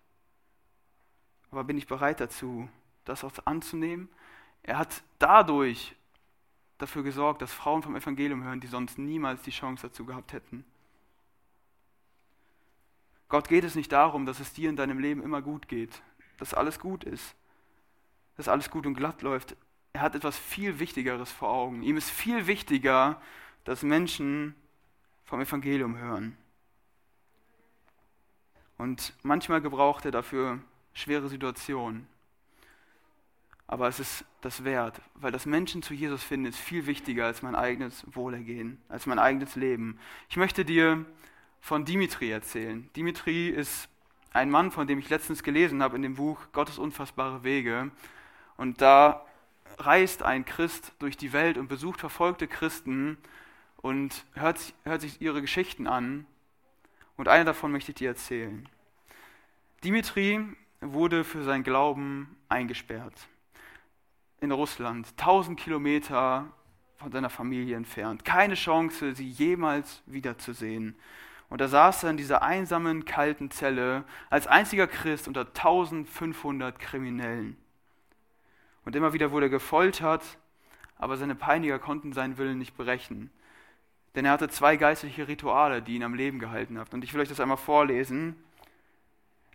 [1.51, 2.69] Aber bin ich bereit dazu,
[3.05, 4.09] das auch anzunehmen?
[4.63, 5.95] Er hat dadurch
[6.79, 10.65] dafür gesorgt, dass Frauen vom Evangelium hören, die sonst niemals die Chance dazu gehabt hätten.
[13.29, 16.03] Gott geht es nicht darum, dass es dir in deinem Leben immer gut geht,
[16.39, 17.35] dass alles gut ist
[18.39, 19.57] dass alles gut und glatt läuft.
[19.99, 21.83] Er hat etwas viel Wichtigeres vor Augen.
[21.83, 23.21] Ihm ist viel wichtiger,
[23.65, 24.55] dass Menschen
[25.25, 26.39] vom Evangelium hören.
[28.77, 30.61] Und manchmal gebraucht er dafür
[30.93, 32.07] schwere Situationen.
[33.67, 37.43] Aber es ist das wert, weil das Menschen zu Jesus finden ist viel wichtiger als
[37.43, 39.99] mein eigenes Wohlergehen, als mein eigenes Leben.
[40.29, 41.05] Ich möchte dir
[41.61, 42.89] von Dimitri erzählen.
[42.95, 43.89] Dimitri ist
[44.33, 47.91] ein Mann, von dem ich letztens gelesen habe in dem Buch Gottes unfassbare Wege.
[48.57, 49.25] Und da
[49.79, 53.19] reist ein Christ durch die Welt und besucht verfolgte Christen
[53.77, 56.27] und hört, hört sich ihre Geschichten an.
[57.17, 58.69] Und eine davon möchte ich dir erzählen.
[59.85, 60.45] Dimitri
[60.81, 63.29] wurde für sein Glauben eingesperrt
[64.41, 66.47] in Russland, 1000 Kilometer
[66.97, 68.25] von seiner Familie entfernt.
[68.25, 70.97] Keine Chance, sie jemals wiederzusehen.
[71.49, 77.57] Und da saß er in dieser einsamen, kalten Zelle als einziger Christ unter 1500 Kriminellen.
[78.89, 80.25] Und immer wieder wurde er gefoltert,
[80.97, 83.31] aber seine Peiniger konnten seinen Willen nicht berechnen.
[84.15, 86.89] Denn er hatte zwei geistliche Rituale, die ihn am Leben gehalten haben.
[86.95, 88.43] Und ich will euch das einmal vorlesen.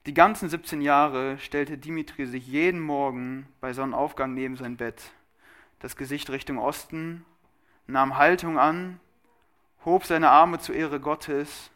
[0.06, 5.02] Die ganzen 17 Jahre stellte Dimitri sich jeden Morgen bei Sonnenaufgang neben sein Bett,
[5.80, 7.26] das Gesicht Richtung Osten,
[7.88, 9.00] nahm Haltung an,
[9.84, 11.72] hob seine Arme zur Ehre Gottes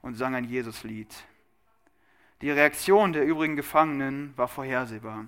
[0.00, 1.14] und sang ein Jesuslied.
[2.40, 5.26] Die Reaktion der übrigen Gefangenen war vorhersehbar.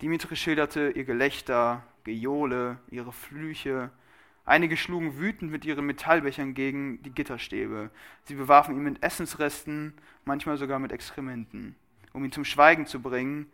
[0.00, 3.90] Dimitri schilderte ihr Gelächter, Gejohle, ihre Flüche.
[4.44, 7.90] Einige schlugen wütend mit ihren Metallbechern gegen die Gitterstäbe.
[8.22, 11.74] Sie bewarfen ihn mit Essensresten, manchmal sogar mit Exkrementen,
[12.12, 13.46] um ihn zum Schweigen zu bringen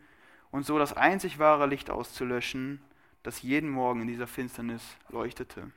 [0.51, 2.79] und so das einzig wahre Licht auszulöschen,
[3.23, 5.71] das jeden Morgen in dieser Finsternis leuchtete.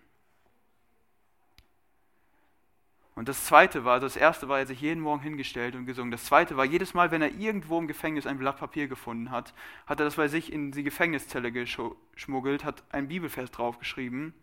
[3.18, 6.12] Und das zweite war, also das erste war, er sich jeden Morgen hingestellt und gesungen.
[6.12, 9.54] Das zweite war, jedes Mal, wenn er irgendwo im Gefängnis ein Blatt Papier gefunden hat,
[9.88, 14.34] hat er das bei sich in die Gefängniszelle geschmuggelt, hat ein Bibelvers draufgeschrieben.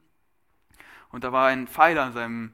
[1.09, 2.51] Und da war ein Pfeiler in, seinem,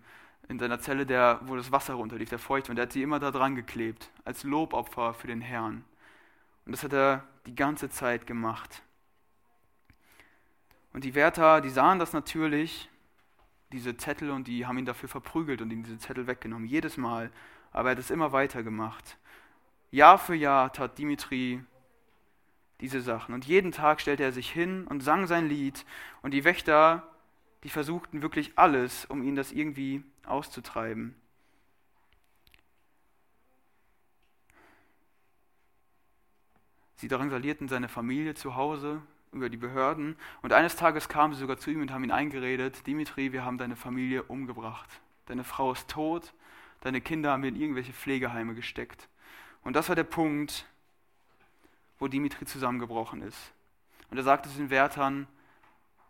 [0.47, 3.17] in seiner Zelle, der, wo das Wasser runterlief, der feucht, und er hat sie immer
[3.17, 5.83] da dran geklebt, als Lobopfer für den Herrn.
[6.67, 8.83] Und das hat er die ganze Zeit gemacht.
[10.93, 12.90] Und die Wärter, die sahen das natürlich
[13.71, 17.31] diese Zettel und die haben ihn dafür verprügelt und ihm diese Zettel weggenommen, jedes Mal.
[17.71, 19.17] Aber er hat es immer weiter gemacht.
[19.91, 21.63] Jahr für Jahr tat Dimitri
[22.81, 23.33] diese Sachen.
[23.33, 25.85] Und jeden Tag stellte er sich hin und sang sein Lied.
[26.21, 27.07] Und die Wächter,
[27.63, 31.15] die versuchten wirklich alles, um ihn das irgendwie auszutreiben.
[36.95, 39.01] Sie drangsalierten seine Familie zu Hause,
[39.31, 40.15] über die Behörden.
[40.41, 43.57] Und eines Tages kamen sie sogar zu ihm und haben ihn eingeredet, Dimitri, wir haben
[43.57, 44.89] deine Familie umgebracht.
[45.27, 46.33] Deine Frau ist tot,
[46.81, 49.07] deine Kinder haben wir in irgendwelche Pflegeheime gesteckt.
[49.63, 50.65] Und das war der Punkt,
[51.99, 53.53] wo Dimitri zusammengebrochen ist.
[54.09, 55.27] Und er sagte zu den Wärtern,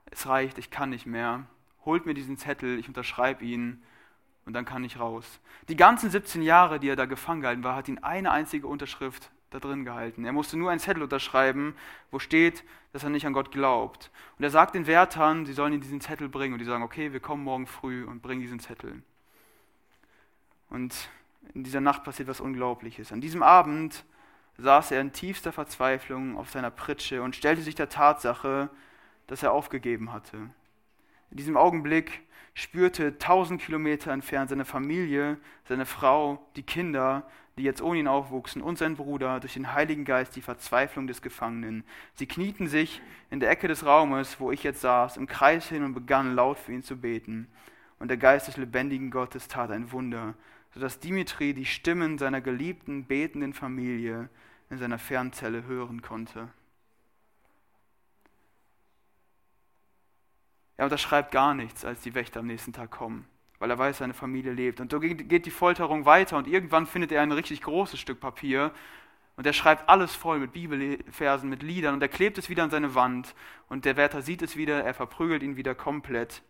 [0.09, 1.45] es reicht, ich kann nicht mehr.
[1.85, 3.83] Holt mir diesen Zettel, ich unterschreibe ihn
[4.45, 5.39] und dann kann ich raus.
[5.67, 9.31] Die ganzen 17 Jahre, die er da gefangen gehalten war, hat ihn eine einzige Unterschrift
[9.51, 10.25] da drin gehalten.
[10.25, 11.75] Er musste nur einen Zettel unterschreiben,
[12.09, 14.09] wo steht, dass er nicht an Gott glaubt.
[14.37, 16.53] Und er sagt den Wärtern, sie sollen ihm diesen Zettel bringen.
[16.53, 19.03] Und die sagen, okay, wir kommen morgen früh und bringen diesen Zettel.
[20.69, 21.09] Und
[21.53, 23.11] in dieser Nacht passiert was Unglaubliches.
[23.11, 24.05] An diesem Abend
[24.57, 28.69] saß er in tiefster Verzweiflung auf seiner Pritsche und stellte sich der Tatsache,
[29.27, 30.37] dass er aufgegeben hatte.
[31.29, 32.21] In diesem Augenblick
[32.53, 35.37] spürte tausend Kilometer entfernt seine Familie,
[35.67, 37.23] seine Frau, die Kinder,
[37.61, 41.21] die jetzt ohne ihn aufwuchsen, und sein Bruder durch den Heiligen Geist die Verzweiflung des
[41.21, 41.83] Gefangenen.
[42.15, 45.83] Sie knieten sich in der Ecke des Raumes, wo ich jetzt saß, im Kreis hin
[45.83, 47.47] und begannen laut für ihn zu beten.
[47.99, 50.33] Und der Geist des lebendigen Gottes tat ein Wunder,
[50.73, 54.29] sodass Dimitri die Stimmen seiner geliebten, betenden Familie
[54.71, 56.49] in seiner Fernzelle hören konnte.
[60.77, 63.27] Er unterschreibt gar nichts, als die Wächter am nächsten Tag kommen
[63.61, 64.79] weil er weiß, seine Familie lebt.
[64.79, 68.71] Und so geht die Folterung weiter und irgendwann findet er ein richtig großes Stück Papier
[69.35, 72.71] und er schreibt alles voll mit Bibelversen, mit Liedern und er klebt es wieder an
[72.71, 73.35] seine Wand
[73.69, 76.41] und der Wärter sieht es wieder, er verprügelt ihn wieder komplett.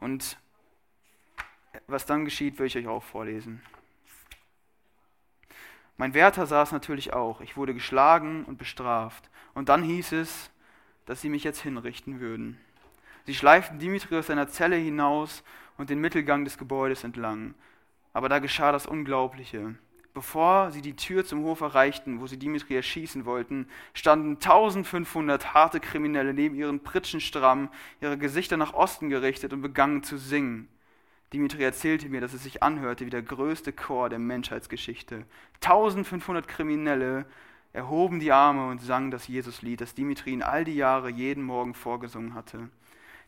[0.00, 0.38] Und
[1.86, 3.62] was dann geschieht, will ich euch auch vorlesen.
[5.98, 7.40] Mein Wärter saß natürlich auch.
[7.42, 9.30] Ich wurde geschlagen und bestraft.
[9.54, 10.50] Und dann hieß es,
[11.06, 12.58] dass sie mich jetzt hinrichten würden.
[13.28, 15.44] Sie schleiften Dimitri aus seiner Zelle hinaus
[15.76, 17.52] und den Mittelgang des Gebäudes entlang.
[18.14, 19.74] Aber da geschah das Unglaubliche.
[20.14, 25.78] Bevor sie die Tür zum Hof erreichten, wo sie Dimitri erschießen wollten, standen 1500 harte
[25.78, 27.68] Kriminelle neben ihren Pritschen stramm,
[28.00, 30.66] ihre Gesichter nach Osten gerichtet und begannen zu singen.
[31.34, 35.26] Dimitri erzählte mir, dass es sich anhörte wie der größte Chor der Menschheitsgeschichte.
[35.56, 37.26] 1500 Kriminelle
[37.74, 41.74] erhoben die Arme und sangen das Jesuslied, das Dimitri in all die Jahre jeden Morgen
[41.74, 42.70] vorgesungen hatte.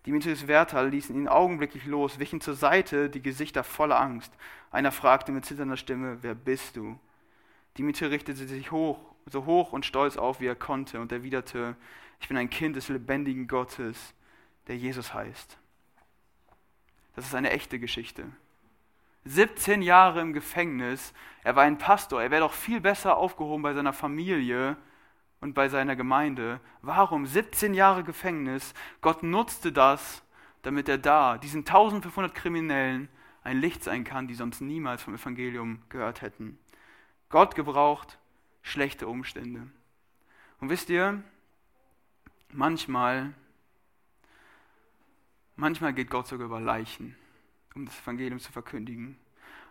[0.06, 4.32] Dimitrios Wärter ließen ihn augenblicklich los, wichen zur Seite, die Gesichter voller Angst.
[4.70, 6.98] Einer fragte mit zitternder Stimme, wer bist du?
[7.76, 11.76] Dimitri richtete sich hoch, so hoch und stolz auf, wie er konnte, und erwiderte,
[12.20, 14.14] ich bin ein Kind des lebendigen Gottes,
[14.68, 15.58] der Jesus heißt.
[17.16, 18.24] Das ist eine echte Geschichte.
[19.24, 21.12] 17 Jahre im Gefängnis,
[21.44, 24.76] er war ein Pastor, er wäre doch viel besser aufgehoben bei seiner Familie,
[25.40, 26.60] und bei seiner Gemeinde.
[26.82, 27.26] Warum?
[27.26, 28.74] 17 Jahre Gefängnis.
[29.00, 30.22] Gott nutzte das,
[30.62, 33.08] damit er da, diesen 1500 Kriminellen,
[33.42, 36.58] ein Licht sein kann, die sonst niemals vom Evangelium gehört hätten.
[37.30, 38.18] Gott gebraucht
[38.62, 39.66] schlechte Umstände.
[40.60, 41.22] Und wisst ihr,
[42.52, 43.32] manchmal,
[45.56, 47.16] manchmal geht Gott sogar über Leichen,
[47.74, 49.18] um das Evangelium zu verkündigen.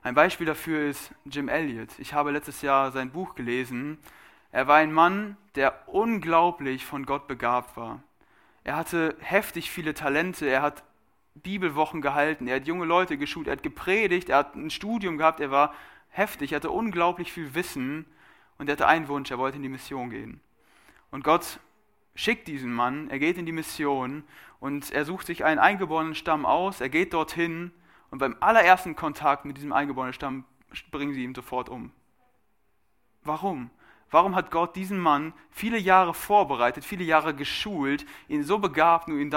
[0.02, 2.00] Ein Beispiel dafür ist Jim Elliot.
[2.00, 4.00] Ich habe letztes Jahr sein Buch gelesen
[4.52, 8.02] er war ein Mann, der unglaublich von Gott begabt war.
[8.64, 10.84] Er hatte heftig viele Talente, er hat
[11.36, 15.40] Bibelwochen gehalten, er hat junge Leute geschult, er hat gepredigt, er hat ein Studium gehabt,
[15.40, 15.74] er war
[16.10, 18.06] heftig, er hatte unglaublich viel Wissen.
[18.58, 20.42] Und er hatte einen Wunsch, er wollte in die Mission gehen.
[21.12, 21.60] Und Gott
[22.14, 24.24] schickt diesen Mann, er geht in die Mission.
[24.60, 27.72] Und er sucht sich einen eingeborenen Stamm aus, er geht dorthin.
[28.12, 30.44] Und beim allerersten Kontakt mit diesem eingeborenen Stamm
[30.92, 31.92] bringen sie ihn sofort um.
[33.24, 33.70] Warum?
[34.12, 39.20] Warum hat Gott diesen Mann viele Jahre vorbereitet, viele Jahre geschult, ihn so begabt, um
[39.20, 39.30] ihn,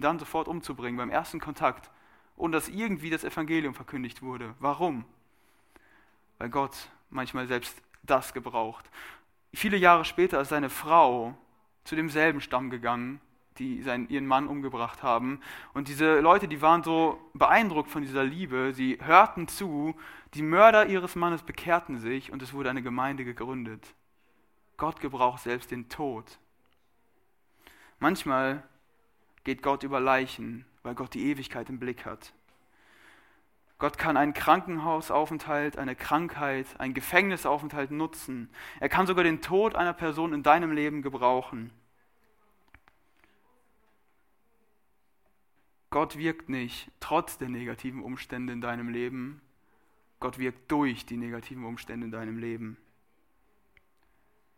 [0.00, 1.90] dann, sofort umzubringen beim ersten Kontakt,
[2.36, 4.54] ohne dass irgendwie das Evangelium verkündigt wurde?
[4.58, 5.04] Warum?
[6.38, 8.90] Weil Gott manchmal selbst das gebraucht.
[9.54, 11.34] Viele Jahre später ist seine Frau
[11.84, 13.20] zu demselben Stamm gegangen,
[13.58, 15.40] die seinen, ihren Mann umgebracht haben.
[15.72, 19.94] Und diese Leute, die waren so beeindruckt von dieser Liebe, sie hörten zu,
[20.34, 23.94] die Mörder ihres Mannes bekehrten sich und es wurde eine Gemeinde gegründet.
[24.76, 26.38] Gott gebraucht selbst den Tod.
[28.00, 28.62] Manchmal
[29.44, 32.32] geht Gott über Leichen, weil Gott die Ewigkeit im Blick hat.
[33.78, 38.48] Gott kann einen Krankenhausaufenthalt, eine Krankheit, einen Gefängnisaufenthalt nutzen.
[38.80, 41.70] Er kann sogar den Tod einer Person in deinem Leben gebrauchen.
[45.94, 49.40] Gott wirkt nicht trotz der negativen Umstände in deinem Leben.
[50.18, 52.76] Gott wirkt durch die negativen Umstände in deinem Leben.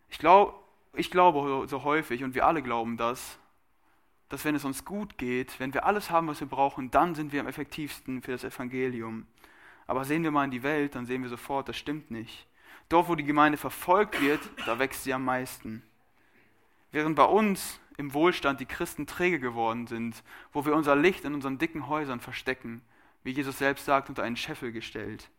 [0.09, 3.39] Ich, glaub, ich glaube so häufig, und wir alle glauben das,
[4.31, 7.35] dass wenn es uns gut geht, wenn wir alles haben, was wir brauchen, dann sind
[7.35, 9.27] wir am effektivsten für das Evangelium.
[9.87, 12.47] Aber sehen wir mal in die Welt, dann sehen wir sofort, das stimmt nicht.
[12.89, 15.83] Dort, wo die Gemeinde verfolgt wird, da wächst sie am meisten.
[16.93, 21.35] Während bei uns im Wohlstand die Christen träge geworden sind, wo wir unser Licht in
[21.35, 22.83] unseren dicken Häusern verstecken,
[23.23, 25.31] wie Jesus selbst sagt, unter einen Scheffel gestellt.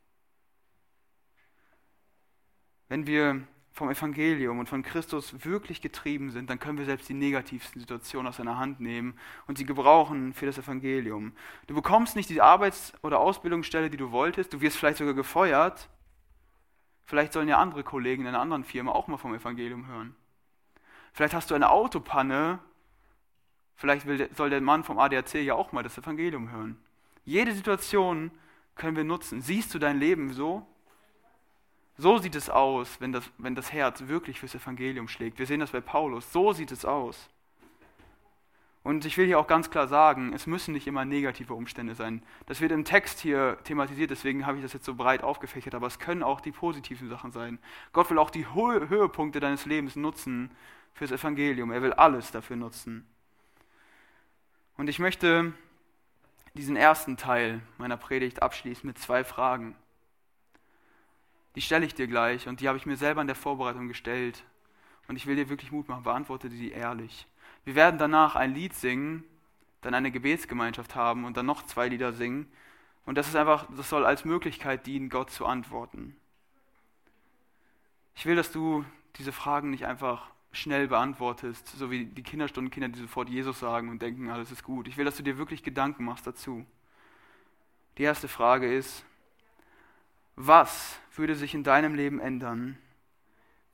[2.89, 7.13] Wenn wir vom Evangelium und von Christus wirklich getrieben sind, dann können wir selbst die
[7.13, 11.33] negativsten Situationen aus seiner Hand nehmen und sie gebrauchen für das Evangelium.
[11.67, 15.89] Du bekommst nicht die Arbeits- oder Ausbildungsstelle, die du wolltest, du wirst vielleicht sogar gefeuert.
[17.05, 20.15] Vielleicht sollen ja andere Kollegen in einer anderen Firma auch mal vom Evangelium hören.
[21.17, 22.59] Vielleicht hast du eine Autopanne.
[23.75, 26.77] Vielleicht will, soll der Mann vom ADAC ja auch mal das Evangelium hören.
[27.25, 28.29] Jede Situation
[28.75, 29.41] können wir nutzen.
[29.41, 30.63] Siehst du dein Leben so?
[31.97, 35.39] So sieht es aus, wenn das, wenn das Herz wirklich fürs Evangelium schlägt.
[35.39, 36.31] Wir sehen das bei Paulus.
[36.31, 37.29] So sieht es aus.
[38.83, 42.21] Und ich will hier auch ganz klar sagen, es müssen nicht immer negative Umstände sein.
[42.45, 45.87] Das wird im Text hier thematisiert, deswegen habe ich das jetzt so breit aufgefächert, aber
[45.87, 47.57] es können auch die positiven Sachen sein.
[47.91, 50.51] Gott will auch die Höhepunkte deines Lebens nutzen,
[50.97, 51.71] fürs Evangelium.
[51.71, 53.07] Er will alles dafür nutzen.
[54.75, 55.53] Und ich möchte
[56.55, 59.75] diesen ersten Teil meiner Predigt abschließen mit zwei Fragen.
[61.55, 64.43] Die stelle ich dir gleich und die habe ich mir selber in der Vorbereitung gestellt.
[65.07, 67.27] Und ich will dir wirklich Mut machen, beantworte sie ehrlich.
[67.63, 69.23] Wir werden danach ein Lied singen,
[69.81, 72.51] dann eine Gebetsgemeinschaft haben und dann noch zwei Lieder singen.
[73.05, 76.15] Und das ist einfach, das soll als Möglichkeit dienen, Gott zu antworten.
[78.15, 78.83] Ich will, dass du
[79.17, 84.01] diese Fragen nicht einfach schnell beantwortest, so wie die Kinderstundenkinder, die sofort Jesus sagen und
[84.01, 84.87] denken, alles ist gut.
[84.87, 86.65] Ich will, dass du dir wirklich Gedanken machst dazu.
[87.97, 89.05] Die erste Frage ist,
[90.35, 92.77] was würde sich in deinem Leben ändern,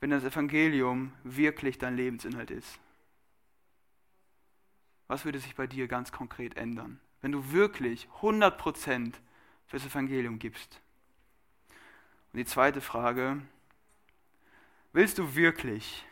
[0.00, 2.78] wenn das Evangelium wirklich dein Lebensinhalt ist?
[5.08, 9.14] Was würde sich bei dir ganz konkret ändern, wenn du wirklich 100%
[9.66, 10.80] fürs Evangelium gibst?
[12.32, 13.40] Und die zweite Frage,
[14.92, 16.04] willst du wirklich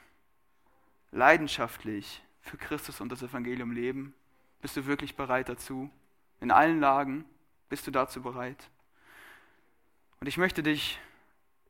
[1.12, 4.14] leidenschaftlich für Christus und das Evangelium leben?
[4.60, 5.90] Bist du wirklich bereit dazu?
[6.40, 7.24] In allen Lagen
[7.68, 8.70] bist du dazu bereit?
[10.20, 10.98] Und ich möchte dich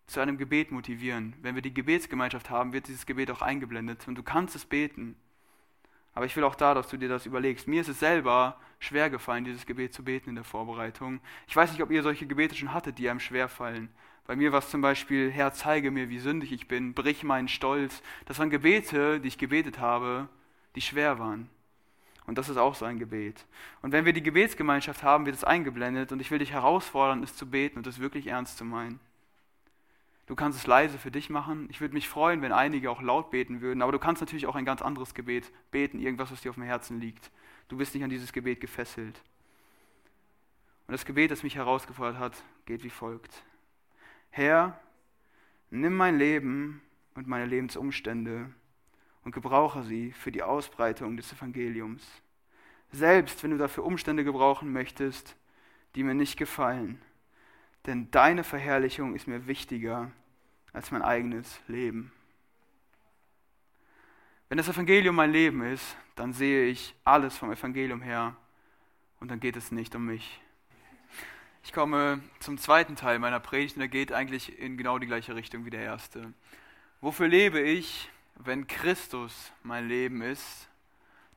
[0.06, 1.34] zu einem Gebet motivieren.
[1.42, 5.16] Wenn wir die Gebetsgemeinschaft haben, wird dieses Gebet auch eingeblendet und du kannst es beten.
[6.14, 7.66] Aber ich will auch da, dass du dir das überlegst.
[7.66, 11.20] Mir ist es selber schwer gefallen, dieses Gebet zu beten in der Vorbereitung.
[11.46, 13.88] Ich weiß nicht, ob ihr solche Gebete schon hattet, die einem schwer fallen.
[14.26, 17.48] Bei mir war es zum Beispiel, Herr, zeige mir, wie sündig ich bin, brich meinen
[17.48, 18.02] Stolz.
[18.26, 20.28] Das waren Gebete, die ich gebetet habe,
[20.76, 21.50] die schwer waren.
[22.26, 23.44] Und das ist auch so ein Gebet.
[23.82, 27.34] Und wenn wir die Gebetsgemeinschaft haben, wird es eingeblendet und ich will dich herausfordern, es
[27.34, 29.00] zu beten und es wirklich ernst zu meinen.
[30.26, 31.66] Du kannst es leise für dich machen.
[31.68, 34.54] Ich würde mich freuen, wenn einige auch laut beten würden, aber du kannst natürlich auch
[34.54, 37.30] ein ganz anderes Gebet beten, irgendwas, was dir auf dem Herzen liegt.
[37.68, 39.20] Du bist nicht an dieses Gebet gefesselt.
[40.86, 43.42] Und das Gebet, das mich herausgefordert hat, geht wie folgt.
[44.34, 44.80] Herr,
[45.68, 46.80] nimm mein Leben
[47.14, 48.50] und meine Lebensumstände
[49.24, 52.02] und gebrauche sie für die Ausbreitung des Evangeliums.
[52.90, 55.36] Selbst wenn du dafür Umstände gebrauchen möchtest,
[55.94, 57.00] die mir nicht gefallen.
[57.86, 60.10] Denn deine Verherrlichung ist mir wichtiger
[60.72, 62.10] als mein eigenes Leben.
[64.48, 68.34] Wenn das Evangelium mein Leben ist, dann sehe ich alles vom Evangelium her
[69.20, 70.41] und dann geht es nicht um mich.
[71.64, 75.36] Ich komme zum zweiten Teil meiner Predigt und er geht eigentlich in genau die gleiche
[75.36, 76.32] Richtung wie der erste.
[77.00, 80.68] Wofür lebe ich, wenn Christus mein Leben ist,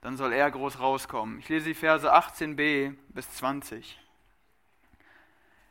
[0.02, 1.40] dann soll er groß rauskommen.
[1.40, 4.00] Ich lese die Verse 18b bis 20.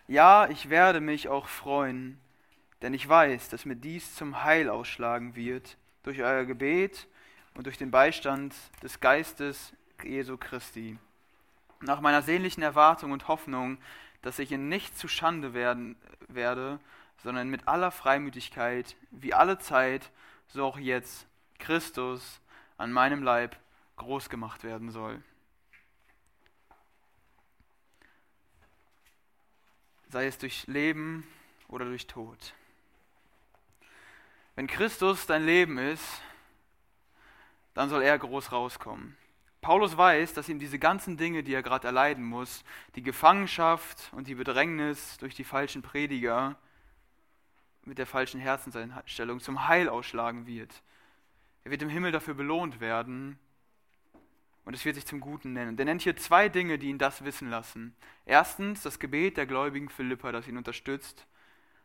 [0.06, 2.20] Ja, ich werde mich auch freuen,
[2.80, 7.08] denn ich weiß, dass mir dies zum Heil ausschlagen wird, durch euer Gebet
[7.54, 9.72] und durch den Beistand des Geistes
[10.04, 10.96] Jesu Christi.
[11.80, 13.78] Nach meiner sehnlichen Erwartung und Hoffnung,
[14.24, 15.96] dass ich in nichts zu Schande werden
[16.28, 16.80] werde,
[17.22, 20.10] sondern mit aller Freimütigkeit, wie alle Zeit,
[20.48, 21.26] so auch jetzt,
[21.58, 22.40] Christus
[22.78, 23.54] an meinem Leib
[23.96, 25.22] groß gemacht werden soll.
[30.08, 31.26] Sei es durch Leben
[31.68, 32.54] oder durch Tod.
[34.54, 36.22] Wenn Christus dein Leben ist,
[37.74, 39.18] dann soll er groß rauskommen.
[39.64, 42.64] Paulus weiß, dass ihm diese ganzen Dinge, die er gerade erleiden muss,
[42.96, 46.56] die Gefangenschaft und die Bedrängnis durch die falschen Prediger
[47.82, 50.82] mit der falschen Herzenseinstellung zum Heil ausschlagen wird.
[51.64, 53.38] Er wird im Himmel dafür belohnt werden
[54.66, 55.78] und es wird sich zum Guten nennen.
[55.78, 57.96] Der nennt hier zwei Dinge, die ihn das wissen lassen.
[58.26, 61.26] Erstens das Gebet der gläubigen Philippa, das ihn unterstützt.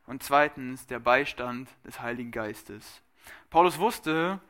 [0.06, 3.02] Und zweitens der Beistand des Heiligen Geistes.
[3.50, 4.42] Paulus wusste,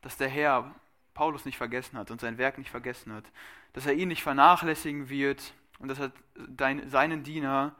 [0.00, 0.74] dass der Herr
[1.14, 3.24] Paulus nicht vergessen hat und sein Werk nicht vergessen hat,
[3.72, 6.12] dass er ihn nicht vernachlässigen wird und dass er
[6.56, 7.74] seinen Diener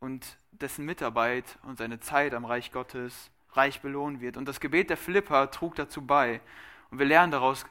[0.00, 4.36] und dessen Mitarbeit und seine Zeit am Reich Gottes reich belohnen wird.
[4.36, 6.40] Und das Gebet der Philippa trug dazu bei.
[6.90, 7.64] Und wir lernen daraus,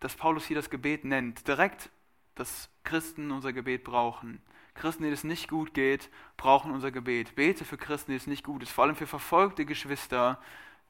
[0.00, 1.90] dass Paulus hier das Gebet nennt, direkt,
[2.34, 4.42] dass Christen unser Gebet brauchen.
[4.74, 7.34] Christen, denen es nicht gut geht, brauchen unser Gebet.
[7.34, 10.40] Bete für Christen, denen es nicht gut ist, vor allem für verfolgte Geschwister,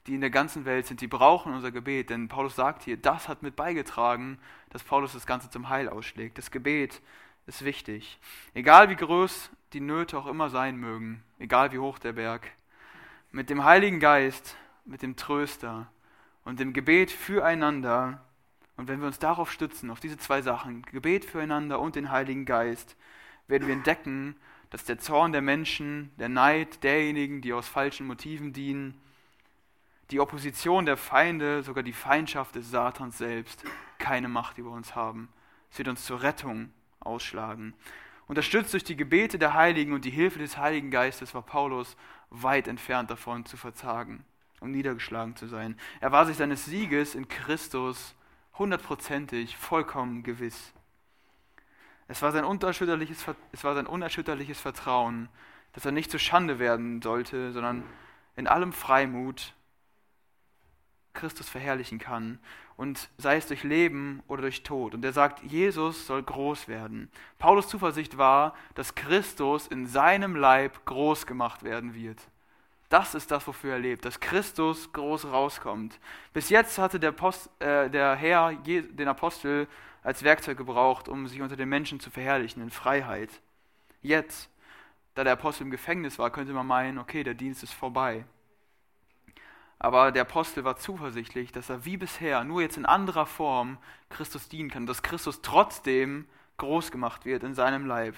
[0.07, 2.09] die in der ganzen Welt sind, die brauchen unser Gebet.
[2.09, 4.37] Denn Paulus sagt hier, das hat mit beigetragen,
[4.69, 6.37] dass Paulus das Ganze zum Heil ausschlägt.
[6.37, 7.01] Das Gebet
[7.45, 8.19] ist wichtig.
[8.53, 12.51] Egal wie groß die Nöte auch immer sein mögen, egal wie hoch der Berg,
[13.31, 15.91] mit dem Heiligen Geist, mit dem Tröster
[16.43, 18.23] und dem Gebet füreinander,
[18.75, 22.45] und wenn wir uns darauf stützen, auf diese zwei Sachen, Gebet füreinander und den Heiligen
[22.45, 22.95] Geist,
[23.47, 24.35] werden wir entdecken,
[24.69, 28.99] dass der Zorn der Menschen, der Neid derjenigen, die aus falschen Motiven dienen,
[30.13, 33.63] die Opposition der Feinde, sogar die Feindschaft des Satans selbst,
[33.97, 35.27] keine Macht über uns haben.
[35.71, 37.73] Es wird uns zur Rettung ausschlagen.
[38.27, 41.97] Unterstützt durch die Gebete der Heiligen und die Hilfe des Heiligen Geistes war Paulus
[42.29, 44.23] weit entfernt davon zu verzagen
[44.59, 45.79] und niedergeschlagen zu sein.
[45.99, 48.13] Er war sich seines Sieges in Christus
[48.59, 50.73] hundertprozentig, vollkommen gewiss.
[52.07, 55.27] Es war, sein unerschütterliches, es war sein unerschütterliches Vertrauen,
[55.73, 57.83] dass er nicht zu Schande werden sollte, sondern
[58.35, 59.55] in allem Freimut
[61.13, 62.39] Christus verherrlichen kann
[62.75, 64.95] und sei es durch Leben oder durch Tod.
[64.95, 67.09] Und er sagt, Jesus soll groß werden.
[67.39, 72.19] Paulus Zuversicht war, dass Christus in seinem Leib groß gemacht werden wird.
[72.89, 75.99] Das ist das, wofür er lebt, dass Christus groß rauskommt.
[76.31, 79.67] Bis jetzt hatte der, Post, äh, der Herr den Apostel
[80.03, 83.29] als Werkzeug gebraucht, um sich unter den Menschen zu verherrlichen in Freiheit.
[84.01, 84.49] Jetzt,
[85.15, 88.25] da der Apostel im Gefängnis war, könnte man meinen, okay, der Dienst ist vorbei.
[89.83, 93.77] Aber der Apostel war zuversichtlich, dass er wie bisher, nur jetzt in anderer Form,
[94.09, 96.25] Christus dienen kann, dass Christus trotzdem
[96.55, 98.15] groß gemacht wird in seinem Leib.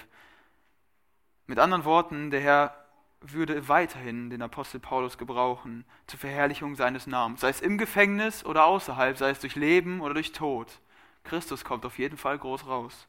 [1.48, 2.86] Mit anderen Worten, der Herr
[3.20, 8.64] würde weiterhin den Apostel Paulus gebrauchen zur Verherrlichung seines Namens, sei es im Gefängnis oder
[8.66, 10.80] außerhalb, sei es durch Leben oder durch Tod.
[11.24, 13.08] Christus kommt auf jeden Fall groß raus.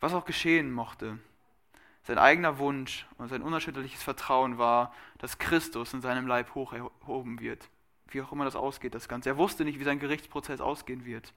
[0.00, 1.18] Was auch geschehen mochte,
[2.08, 7.38] sein eigener Wunsch und sein unerschütterliches Vertrauen war, dass Christus in seinem Leib hoch erhoben
[7.38, 7.68] wird.
[8.08, 9.28] Wie auch immer das ausgeht, das Ganze.
[9.28, 11.34] Er wusste nicht, wie sein Gerichtsprozess ausgehen wird.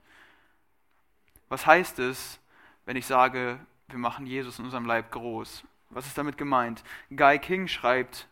[1.50, 2.40] Was heißt es,
[2.86, 3.60] wenn ich sage,
[3.90, 5.66] wir machen Jesus in unserem Leib groß?
[5.90, 6.86] Was ist damit gemeint?
[7.14, 8.30] Guy King schreibt,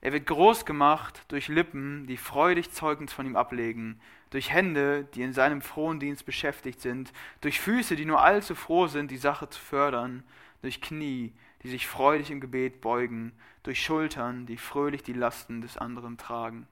[0.00, 5.22] er wird groß gemacht durch Lippen, die freudig Zeugnis von ihm ablegen, durch Hände, die
[5.22, 7.12] in seinem frohen Dienst beschäftigt sind,
[7.42, 10.24] durch Füße, die nur allzu froh sind, die Sache zu fördern,
[10.62, 11.32] durch Knie,
[11.66, 13.32] die sich freudig im Gebet beugen,
[13.64, 16.68] durch Schultern, die fröhlich die Lasten des anderen tragen.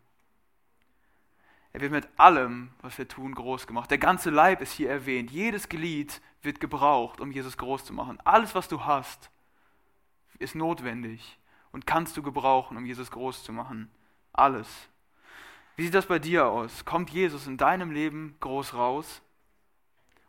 [1.73, 3.91] Er wird mit allem, was wir tun, groß gemacht.
[3.91, 5.33] Der ganze Leib ist hier erwähnt.
[5.33, 8.21] Jedes Glied wird gebraucht, um Jesus groß zu machen.
[8.25, 9.31] Alles, was du hast,
[10.39, 11.41] ist notwendig
[11.73, 13.91] und kannst du gebrauchen, um Jesus groß zu machen.
[14.33, 14.69] Alles.
[15.75, 16.85] Wie sieht das bei dir aus?
[16.85, 19.23] Kommt Jesus in deinem Leben groß raus?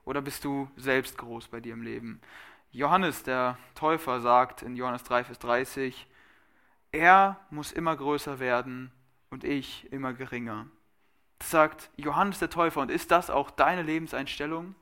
[0.06, 2.20] Oder bist du selbst groß bei dir im Leben?
[2.76, 6.08] Johannes, der Täufer, sagt in Johannes 3, Vers 30,
[6.92, 8.92] er muss immer größer werden
[9.30, 10.68] und ich immer geringer.
[11.40, 14.76] Das sagt Johannes der Täufer und ist das auch deine Lebenseinstellung?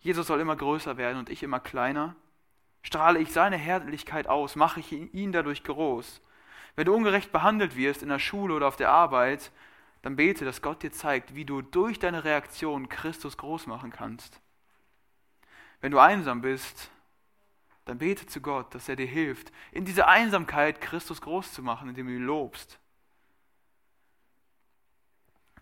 [0.00, 2.16] Jesus soll immer größer werden und ich immer kleiner?
[2.82, 4.56] Strahle ich seine Herrlichkeit aus?
[4.56, 6.20] Mache ich ihn dadurch groß?
[6.74, 9.52] Wenn du ungerecht behandelt wirst in der Schule oder auf der Arbeit,
[10.02, 14.40] dann bete, dass Gott dir zeigt, wie du durch deine Reaktion Christus groß machen kannst.
[15.80, 16.90] Wenn du einsam bist,
[17.84, 21.88] dann bete zu Gott, dass er dir hilft, in dieser Einsamkeit Christus groß zu machen,
[21.88, 22.78] indem du ihn lobst.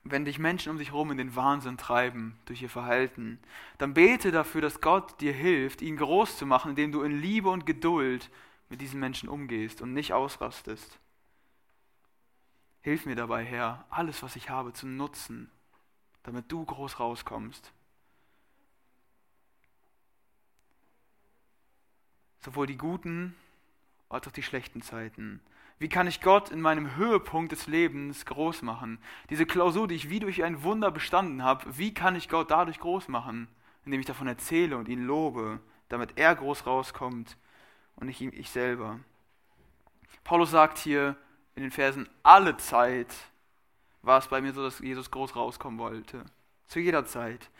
[0.02, 3.40] Wenn dich Menschen um dich herum in den Wahnsinn treiben durch ihr Verhalten,
[3.78, 7.48] dann bete dafür, dass Gott dir hilft, ihn groß zu machen, indem du in Liebe
[7.48, 8.30] und Geduld
[8.68, 10.98] mit diesen Menschen umgehst und nicht ausrastest.
[12.80, 15.50] Hilf mir dabei, Herr, alles, was ich habe, zu nutzen,
[16.22, 17.72] damit du groß rauskommst.
[22.46, 23.34] Sowohl die guten
[24.08, 25.40] als auch die schlechten Zeiten.
[25.80, 29.00] Wie kann ich Gott in meinem Höhepunkt des Lebens groß machen?
[29.30, 32.78] Diese Klausur, die ich wie durch ein Wunder bestanden habe, wie kann ich Gott dadurch
[32.78, 33.48] groß machen?
[33.84, 37.36] Indem ich davon erzähle und ihn lobe, damit er groß rauskommt
[37.96, 39.00] und nicht ich selber.
[40.22, 41.16] Paulus sagt hier,
[41.56, 43.12] in den Versen alle Zeit
[44.02, 46.24] war es bei mir so, dass Jesus groß rauskommen wollte.
[46.68, 47.50] Zu jeder Zeit.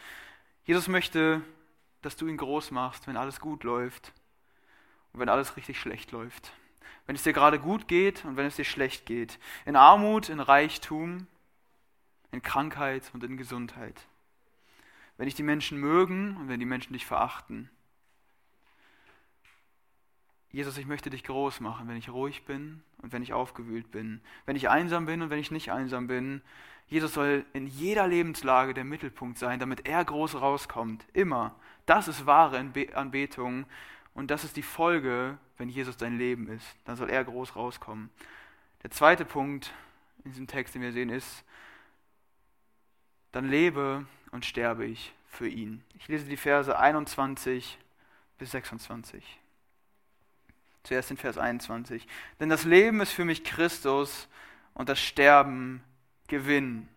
[0.64, 1.42] Jesus möchte,
[2.02, 4.12] dass du ihn groß machst, wenn alles gut läuft
[5.16, 6.52] und wenn alles richtig schlecht läuft.
[7.06, 9.38] Wenn es dir gerade gut geht und wenn es dir schlecht geht.
[9.64, 11.26] In Armut, in Reichtum,
[12.32, 13.98] in Krankheit und in Gesundheit.
[15.16, 17.70] Wenn dich die Menschen mögen und wenn die Menschen dich verachten.
[20.50, 24.20] Jesus, ich möchte dich groß machen, wenn ich ruhig bin und wenn ich aufgewühlt bin,
[24.44, 26.42] wenn ich einsam bin und wenn ich nicht einsam bin.
[26.88, 31.06] Jesus soll in jeder Lebenslage der Mittelpunkt sein, damit er groß rauskommt.
[31.14, 31.54] Immer.
[31.86, 32.58] Das ist wahre
[32.94, 33.64] Anbetung
[34.16, 36.66] und das ist die Folge, wenn Jesus dein Leben ist.
[36.86, 38.08] Dann soll er groß rauskommen.
[38.82, 39.74] Der zweite Punkt
[40.24, 41.44] in diesem Text, den wir sehen, ist,
[43.32, 45.84] dann lebe und sterbe ich für ihn.
[45.98, 47.78] Ich lese die Verse 21
[48.38, 49.22] bis 26.
[50.82, 52.08] Zuerst in Vers 21.
[52.40, 54.28] Denn das Leben ist für mich Christus
[54.72, 55.84] und das Sterben
[56.26, 56.88] Gewinn.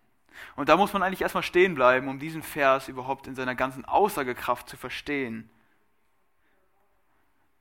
[0.56, 3.84] Und da muss man eigentlich erstmal stehen bleiben, um diesen Vers überhaupt in seiner ganzen
[3.84, 5.50] Aussagekraft zu verstehen.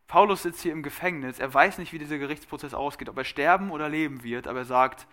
[0.09, 3.69] Paulus sitzt hier im Gefängnis, er weiß nicht, wie dieser Gerichtsprozess ausgeht, ob er sterben
[3.69, 5.07] oder leben wird, aber er sagt,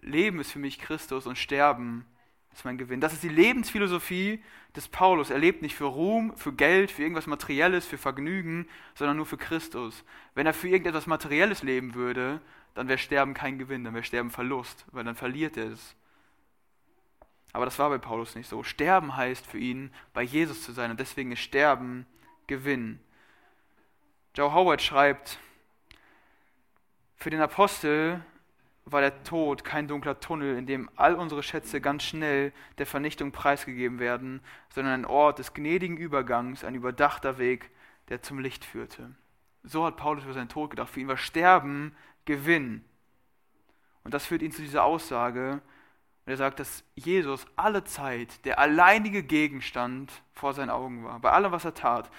[0.00, 2.06] Leben ist für mich Christus und Sterben
[2.50, 3.02] ist mein Gewinn.
[3.02, 4.42] Das ist die Lebensphilosophie
[4.74, 5.28] des Paulus.
[5.28, 9.36] Er lebt nicht für Ruhm, für Geld, für irgendwas Materielles, für Vergnügen, sondern nur für
[9.36, 10.04] Christus.
[10.34, 12.40] Wenn er für irgendetwas Materielles leben würde,
[12.72, 15.94] dann wäre Sterben kein Gewinn, dann wäre Sterben Verlust, weil dann verliert er es.
[17.52, 18.62] Aber das war bei Paulus nicht so.
[18.62, 22.06] Sterben heißt für ihn, bei Jesus zu sein und deswegen ist Sterben
[22.46, 23.00] Gewinn.
[24.34, 25.38] Joe Howard schreibt,
[27.16, 28.24] für den Apostel
[28.84, 33.32] war der Tod kein dunkler Tunnel, in dem all unsere Schätze ganz schnell der Vernichtung
[33.32, 34.40] preisgegeben werden,
[34.72, 37.70] sondern ein Ort des gnädigen Übergangs, ein überdachter Weg,
[38.08, 39.10] der zum Licht führte.
[39.64, 40.90] So hat Paulus über seinen Tod gedacht.
[40.90, 42.84] Für ihn war Sterben Gewinn.
[44.04, 45.60] Und das führt ihn zu dieser Aussage.
[46.24, 51.30] Und er sagt, dass Jesus alle Zeit der alleinige Gegenstand vor seinen Augen war, bei
[51.30, 52.10] allem, was er tat.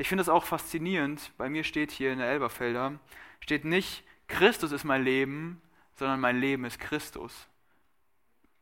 [0.00, 1.32] Ich finde es auch faszinierend.
[1.36, 3.00] Bei mir steht hier in der Elberfelder,
[3.40, 5.60] steht nicht, Christus ist mein Leben,
[5.96, 7.48] sondern mein Leben ist Christus.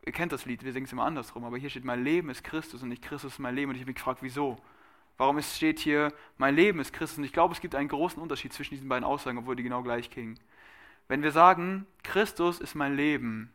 [0.07, 2.43] Ihr kennt das Lied, wir singen es immer andersrum, aber hier steht, mein Leben ist
[2.43, 3.69] Christus und nicht Christus ist mein Leben.
[3.69, 4.57] Und ich habe mich gefragt, wieso?
[5.19, 7.19] Warum steht hier, mein Leben ist Christus?
[7.19, 9.83] Und ich glaube, es gibt einen großen Unterschied zwischen diesen beiden Aussagen, obwohl die genau
[9.83, 10.41] gleich klingen.
[11.07, 13.53] Wenn wir sagen, Christus ist mein Leben,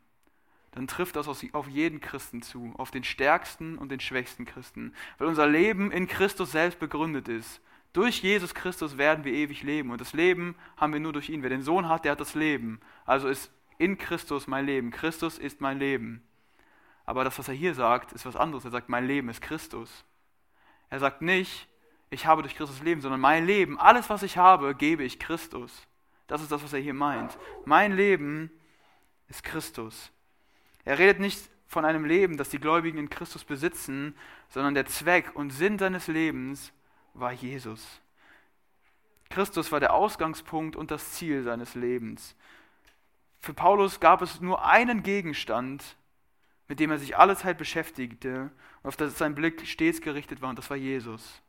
[0.71, 5.27] dann trifft das auf jeden Christen zu, auf den stärksten und den schwächsten Christen, weil
[5.27, 7.59] unser Leben in Christus selbst begründet ist.
[7.93, 11.43] Durch Jesus Christus werden wir ewig leben und das Leben haben wir nur durch ihn.
[11.43, 12.79] Wer den Sohn hat, der hat das Leben.
[13.05, 14.91] Also ist in Christus mein Leben.
[14.91, 16.23] Christus ist mein Leben.
[17.05, 18.63] Aber das, was er hier sagt, ist was anderes.
[18.63, 20.05] Er sagt, mein Leben ist Christus.
[20.89, 21.67] Er sagt nicht,
[22.09, 25.87] ich habe durch Christus Leben, sondern mein Leben, alles, was ich habe, gebe ich Christus.
[26.27, 27.37] Das ist das, was er hier meint.
[27.65, 28.51] Mein Leben
[29.27, 30.11] ist Christus.
[30.85, 34.15] Er redet nicht von einem Leben, das die Gläubigen in Christus besitzen,
[34.49, 36.73] sondern der Zweck und Sinn seines Lebens
[37.13, 38.01] war Jesus.
[39.29, 42.35] Christus war der Ausgangspunkt und das Ziel seines Lebens.
[43.39, 45.95] Für Paulus gab es nur einen Gegenstand,
[46.67, 48.51] mit dem er sich alle Zeit beschäftigte
[48.83, 51.41] und auf das sein Blick stets gerichtet war, und das war Jesus.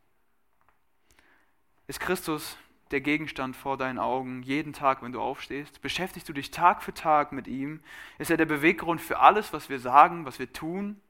[1.86, 2.56] Ist Christus
[2.92, 5.80] der Gegenstand vor deinen Augen jeden Tag, wenn du aufstehst?
[5.82, 7.80] Beschäftigst du dich Tag für Tag mit ihm?
[8.18, 11.00] Ist er der Beweggrund für alles, was wir sagen, was wir tun,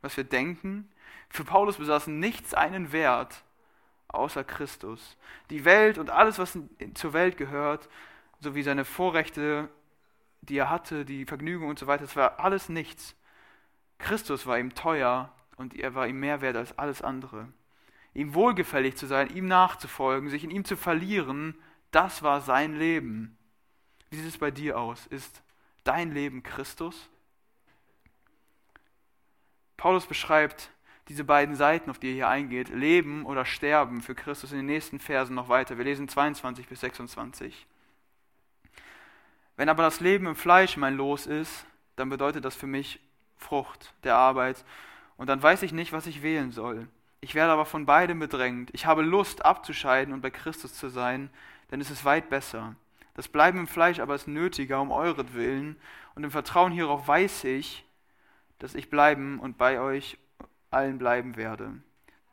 [0.00, 0.90] was wir denken?
[1.28, 3.44] Für Paulus besaßen nichts einen Wert
[4.12, 5.16] außer Christus.
[5.50, 6.58] Die Welt und alles, was
[6.94, 7.88] zur Welt gehört,
[8.40, 9.68] sowie seine Vorrechte
[10.42, 13.16] die er hatte, die Vergnügung und so weiter, das war alles nichts.
[13.98, 17.48] Christus war ihm teuer und er war ihm mehr wert als alles andere.
[18.12, 21.56] Ihm wohlgefällig zu sein, ihm nachzufolgen, sich in ihm zu verlieren,
[21.92, 23.38] das war sein Leben.
[24.10, 25.06] Wie sieht es bei dir aus?
[25.06, 25.42] Ist
[25.84, 27.08] dein Leben Christus?
[29.76, 30.70] Paulus beschreibt
[31.08, 34.66] diese beiden Seiten, auf die er hier eingeht, Leben oder Sterben für Christus in den
[34.66, 35.76] nächsten Versen noch weiter.
[35.76, 37.66] Wir lesen 22 bis 26.
[39.56, 43.00] Wenn aber das Leben im Fleisch mein Los ist, dann bedeutet das für mich
[43.36, 44.64] Frucht der Arbeit.
[45.16, 46.88] Und dann weiß ich nicht, was ich wählen soll.
[47.20, 48.70] Ich werde aber von beidem bedrängt.
[48.72, 51.30] Ich habe Lust abzuscheiden und bei Christus zu sein,
[51.70, 52.74] denn es ist weit besser.
[53.14, 55.76] Das Bleiben im Fleisch aber ist nötiger um euretwillen.
[56.14, 57.84] Und im Vertrauen hierauf weiß ich,
[58.58, 60.18] dass ich bleiben und bei euch
[60.72, 61.74] allen bleiben werde.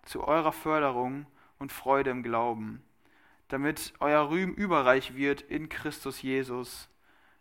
[0.04, 1.26] Zu eurer Förderung
[1.60, 2.82] und Freude im Glauben,
[3.50, 6.90] damit euer Rühm überreich wird in Christus Jesus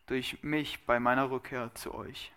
[0.06, 2.32] durch mich bei meiner Rückkehr zu euch.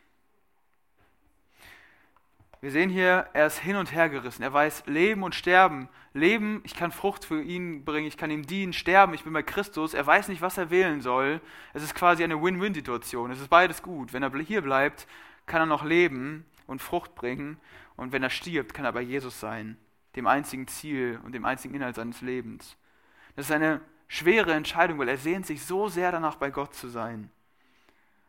[2.59, 4.43] Wir sehen hier, er ist hin und her gerissen.
[4.43, 5.89] Er weiß Leben und Sterben.
[6.14, 8.72] Leben, ich kann Frucht für ihn bringen, ich kann ihm dienen.
[8.72, 9.95] Sterben, ich bin bei Christus.
[9.95, 11.41] Er weiß nicht, was er wählen soll.
[11.74, 13.32] Es ist quasi eine Win-Win-Situation.
[13.32, 14.14] Es ist beides gut.
[14.14, 15.07] Wenn er hier bleibt,
[15.47, 17.57] kann er noch leben und Frucht bringen.
[17.95, 19.78] Und wenn er stirbt, kann er bei Jesus sein,
[20.15, 22.78] dem einzigen Ziel und dem einzigen Inhalt seines Lebens.
[23.36, 26.88] Das ist eine schwere Entscheidung, weil er sehnt sich so sehr danach, bei Gott zu
[26.88, 27.30] sein.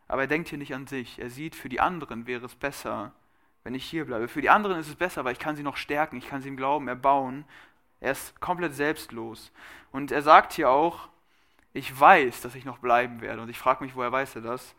[0.07, 1.19] Aber er denkt hier nicht an sich.
[1.19, 3.13] Er sieht, für die anderen wäre es besser,
[3.63, 4.27] wenn ich hier bleibe.
[4.27, 6.49] Für die anderen ist es besser, weil ich kann sie noch stärken, ich kann sie
[6.49, 7.45] im Glauben erbauen.
[7.99, 9.51] Er ist komplett selbstlos.
[9.91, 11.07] Und er sagt hier auch,
[11.73, 13.41] ich weiß, dass ich noch bleiben werde.
[13.41, 14.75] Und ich frage mich, woher weiß er das?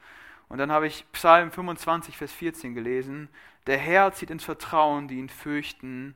[0.49, 3.29] Und dann habe ich Psalm 25, Vers 14 gelesen.
[3.67, 6.15] Der Herr zieht ins Vertrauen, die ihn fürchten,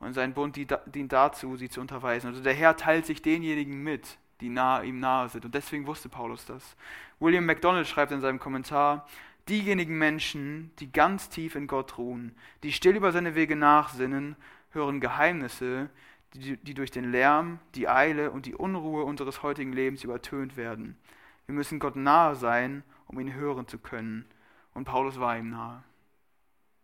[0.00, 2.28] und sein Bund dient dazu, sie zu unterweisen.
[2.28, 5.44] Also der Herr teilt sich denjenigen mit, die nahe, ihm nahe sind.
[5.44, 6.74] Und deswegen wusste Paulus das.
[7.20, 9.06] William MacDonald schreibt in seinem Kommentar,
[9.48, 14.36] diejenigen Menschen, die ganz tief in Gott ruhen, die still über seine Wege nachsinnen,
[14.70, 15.90] hören Geheimnisse,
[16.32, 20.96] die, die durch den Lärm, die Eile und die Unruhe unseres heutigen Lebens übertönt werden.
[21.44, 24.24] Wir müssen Gott nahe sein, um ihn hören zu können.
[24.72, 25.82] Und Paulus war ihm nahe.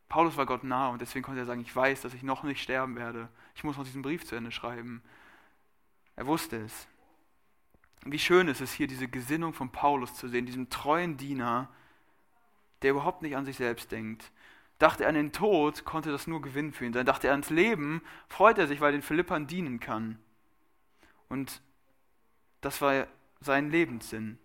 [0.09, 2.63] Paulus war Gott nahe und deswegen konnte er sagen, ich weiß, dass ich noch nicht
[2.63, 3.29] sterben werde.
[3.55, 5.03] Ich muss noch diesen Brief zu Ende schreiben.
[6.15, 6.87] Er wusste es.
[8.05, 11.69] Wie schön ist es hier, diese Gesinnung von Paulus zu sehen, diesem treuen Diener,
[12.83, 14.31] der überhaupt nicht an sich selbst denkt.
[14.79, 17.07] Dachte er an den Tod, konnte das nur Gewinn für ihn sein.
[17.07, 20.19] Dachte er ans Leben, freut er sich, weil er den Philippern dienen kann.
[21.29, 21.63] Und
[22.61, 23.07] das war
[23.41, 24.39] sein Lebenssinn.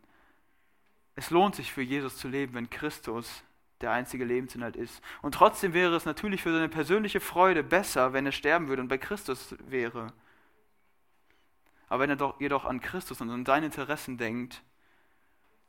[1.15, 3.43] Es lohnt sich für Jesus zu leben, wenn Christus
[3.81, 5.01] der einzige Lebensinhalt ist.
[5.21, 8.87] Und trotzdem wäre es natürlich für seine persönliche Freude besser, wenn er sterben würde und
[8.87, 10.13] bei Christus wäre.
[11.87, 14.63] Aber wenn er doch, jedoch an Christus und an seine Interessen denkt,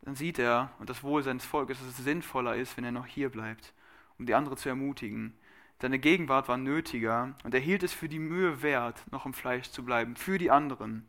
[0.02, 3.06] dann sieht er und das Wohl seines Volkes, dass es sinnvoller ist, wenn er noch
[3.06, 3.72] hier bleibt,
[4.18, 5.36] um die anderen zu ermutigen.
[5.80, 9.70] Seine Gegenwart war nötiger und er hielt es für die Mühe wert, noch im Fleisch
[9.70, 11.08] zu bleiben, für die anderen.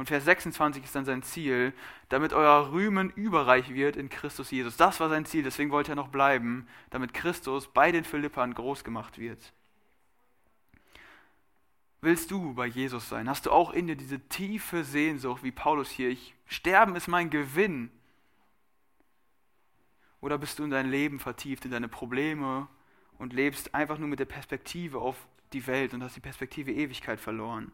[0.00, 1.74] Und Vers 26 ist dann sein Ziel,
[2.08, 4.78] damit euer Rühmen überreich wird in Christus Jesus.
[4.78, 8.82] Das war sein Ziel, deswegen wollte er noch bleiben, damit Christus bei den Philippern groß
[8.82, 9.52] gemacht wird.
[12.00, 13.28] Willst du bei Jesus sein?
[13.28, 17.28] Hast du auch in dir diese tiefe Sehnsucht, wie Paulus hier, ich, Sterben ist mein
[17.28, 17.90] Gewinn.
[20.22, 22.68] Oder bist du in dein Leben vertieft, in deine Probleme
[23.18, 27.20] und lebst einfach nur mit der Perspektive auf die Welt und hast die Perspektive Ewigkeit
[27.20, 27.70] verloren?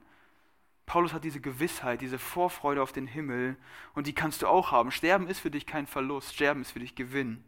[0.87, 3.57] Paulus hat diese Gewissheit, diese Vorfreude auf den Himmel
[3.95, 4.93] und die kannst du auch haben.
[4.93, 7.45] Sterben ist für dich kein Verlust, Sterben ist für dich Gewinn.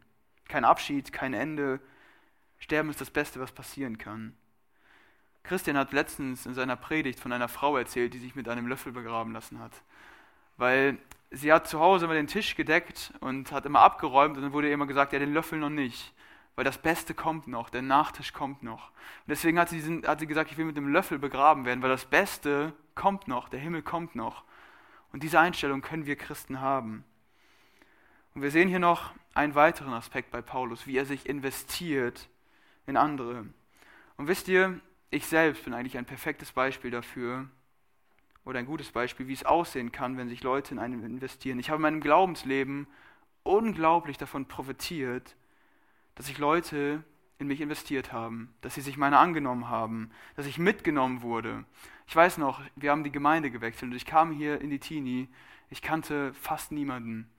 [0.49, 1.79] Kein Abschied, kein Ende.
[2.57, 4.35] Sterben ist das Beste, was passieren kann.
[5.43, 8.91] Christian hat letztens in seiner Predigt von einer Frau erzählt, die sich mit einem Löffel
[8.91, 9.71] begraben lassen hat.
[10.57, 10.97] Weil
[11.31, 14.67] sie hat zu Hause immer den Tisch gedeckt und hat immer abgeräumt und dann wurde
[14.67, 16.13] ihr immer gesagt, ja, den Löffel noch nicht.
[16.55, 18.89] Weil das Beste kommt noch, der Nachtisch kommt noch.
[18.89, 21.81] Und deswegen hat sie, diesen, hat sie gesagt, ich will mit dem Löffel begraben werden,
[21.81, 24.43] weil das Beste kommt noch, der Himmel kommt noch.
[25.11, 27.05] Und diese Einstellung können wir Christen haben.
[28.35, 32.29] Und wir sehen hier noch einen weiteren Aspekt bei Paulus, wie er sich investiert
[32.85, 33.45] in andere.
[34.17, 34.79] Und wisst ihr,
[35.11, 37.47] ich selbst bin eigentlich ein perfektes Beispiel dafür,
[38.49, 41.59] oder ein gutes Beispiel, wie es aussehen kann, wenn sich Leute in einen investieren.
[41.59, 42.87] Ich habe in meinem Glaubensleben
[43.43, 45.35] unglaublich davon profitiert,
[46.19, 47.01] dass sich Leute
[47.37, 51.63] in mich investiert haben, dass sie sich meiner angenommen haben, dass ich mitgenommen wurde.
[52.07, 55.29] Ich weiß noch, wir haben die Gemeinde gewechselt und ich kam hier in die Teenie,
[55.69, 57.31] ich kannte fast niemanden.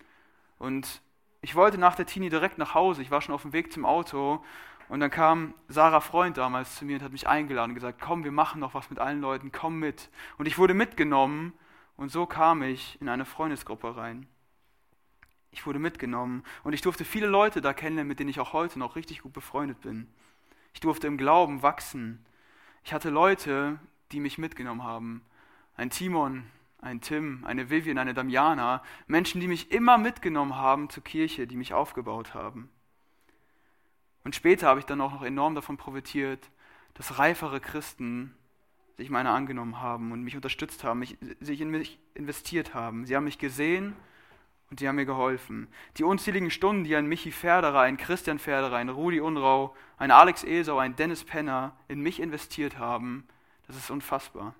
[0.59, 1.03] Und
[1.43, 3.85] ich wollte nach der Teenie direkt nach Hause, ich war schon auf dem Weg zum
[3.85, 4.43] Auto
[4.89, 8.25] und dann kam Sarah Freund damals zu mir und hat mich eingeladen und gesagt, komm,
[8.25, 10.09] wir machen noch was mit allen Leuten, komm mit.
[10.39, 11.53] Und ich wurde mitgenommen
[11.99, 14.27] und so kam ich in eine Freundesgruppe rein.
[15.53, 18.79] Ich wurde mitgenommen und ich durfte viele Leute da kennenlernen, mit denen ich auch heute
[18.79, 20.07] noch richtig gut befreundet bin.
[20.73, 22.25] Ich durfte im Glauben wachsen.
[22.85, 23.79] Ich hatte Leute,
[24.13, 25.23] die mich mitgenommen haben.
[25.77, 26.45] Ein Timon,
[26.81, 31.57] ein Tim, eine Vivian, eine Damiana, Menschen, die mich immer mitgenommen haben zur Kirche, die
[31.57, 32.71] mich aufgebaut haben.
[34.25, 36.51] Und später habe ich dann auch noch enorm davon profitiert,
[36.95, 38.35] dass reifere Christen
[38.97, 43.07] sich meiner angenommen haben und mich unterstützt haben, mich, sich in mich investiert haben.
[43.07, 43.97] Sie haben mich gesehen
[44.71, 45.69] und sie haben mir geholfen.
[45.97, 50.45] Die unzähligen Stunden, die ein Michi Ferderer, ein Christian Ferderer, ein Rudi Unrau, ein Alex
[50.45, 53.27] Esau, ein Dennis Penner in mich investiert haben,
[53.67, 54.55] das ist unfassbar.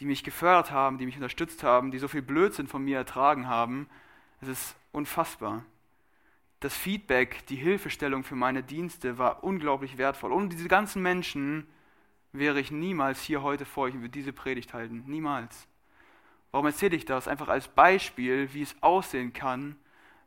[0.00, 3.48] Die mich gefördert haben, die mich unterstützt haben, die so viel Blödsinn von mir ertragen
[3.48, 3.88] haben,
[4.40, 5.64] das ist unfassbar.
[6.60, 10.32] Das Feedback, die Hilfestellung für meine Dienste war unglaublich wertvoll.
[10.32, 11.66] Ohne diese ganzen Menschen
[12.32, 15.04] wäre ich niemals hier heute vor euch und würde diese Predigt halten.
[15.06, 15.68] Niemals.
[16.54, 17.26] Warum erzähle ich das?
[17.26, 19.74] Einfach als Beispiel, wie es aussehen kann,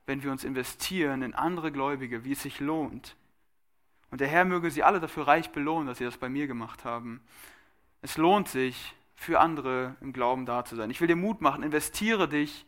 [0.05, 3.15] wenn wir uns investieren in andere Gläubige, wie es sich lohnt.
[4.11, 6.84] Und der Herr möge sie alle dafür reich belohnen, dass sie das bei mir gemacht
[6.84, 7.21] haben.
[8.01, 10.89] Es lohnt sich, für andere im Glauben da zu sein.
[10.89, 12.65] Ich will dir Mut machen, investiere dich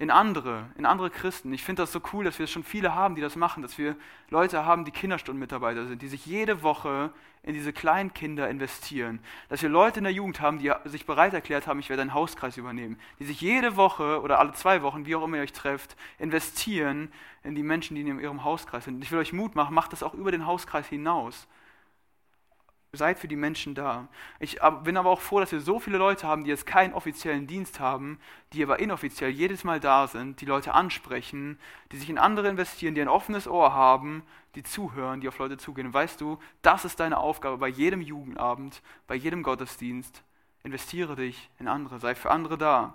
[0.00, 1.52] in andere, in andere Christen.
[1.52, 3.96] Ich finde das so cool, dass wir schon viele haben, die das machen, dass wir
[4.30, 7.10] Leute haben, die Kinderstundenmitarbeiter sind, die sich jede Woche
[7.42, 9.20] in diese kleinen Kinder investieren.
[9.50, 12.14] Dass wir Leute in der Jugend haben, die sich bereit erklärt haben, ich werde einen
[12.14, 15.52] Hauskreis übernehmen, die sich jede Woche oder alle zwei Wochen, wie auch immer ihr euch
[15.52, 17.12] trefft, investieren
[17.44, 19.04] in die Menschen, die in ihrem Hauskreis sind.
[19.04, 21.46] Ich will euch Mut machen, macht das auch über den Hauskreis hinaus.
[22.92, 24.08] Seid für die Menschen da.
[24.40, 27.46] Ich bin aber auch froh, dass wir so viele Leute haben, die jetzt keinen offiziellen
[27.46, 28.18] Dienst haben,
[28.52, 31.60] die aber inoffiziell jedes Mal da sind, die Leute ansprechen,
[31.92, 34.24] die sich in andere investieren, die ein offenes Ohr haben,
[34.56, 35.94] die zuhören, die auf Leute zugehen.
[35.94, 40.24] Weißt du, das ist deine Aufgabe bei jedem Jugendabend, bei jedem Gottesdienst.
[40.64, 42.94] Investiere dich in andere, sei für andere da.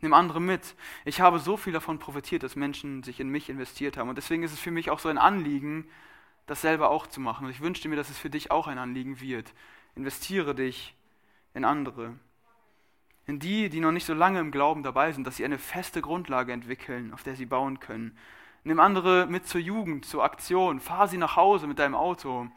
[0.00, 0.76] Nimm andere mit.
[1.04, 4.08] Ich habe so viel davon profitiert, dass Menschen sich in mich investiert haben.
[4.08, 5.90] Und deswegen ist es für mich auch so ein Anliegen,
[6.46, 7.46] das selber auch zu machen.
[7.46, 9.52] Und ich wünschte mir, dass es für dich auch ein Anliegen wird.
[9.94, 10.94] Investiere dich
[11.54, 12.14] in andere.
[13.26, 16.02] In die, die noch nicht so lange im Glauben dabei sind, dass sie eine feste
[16.02, 18.16] Grundlage entwickeln, auf der sie bauen können.
[18.64, 20.80] Nimm andere mit zur Jugend, zur Aktion.
[20.80, 22.48] Fahr sie nach Hause mit deinem Auto.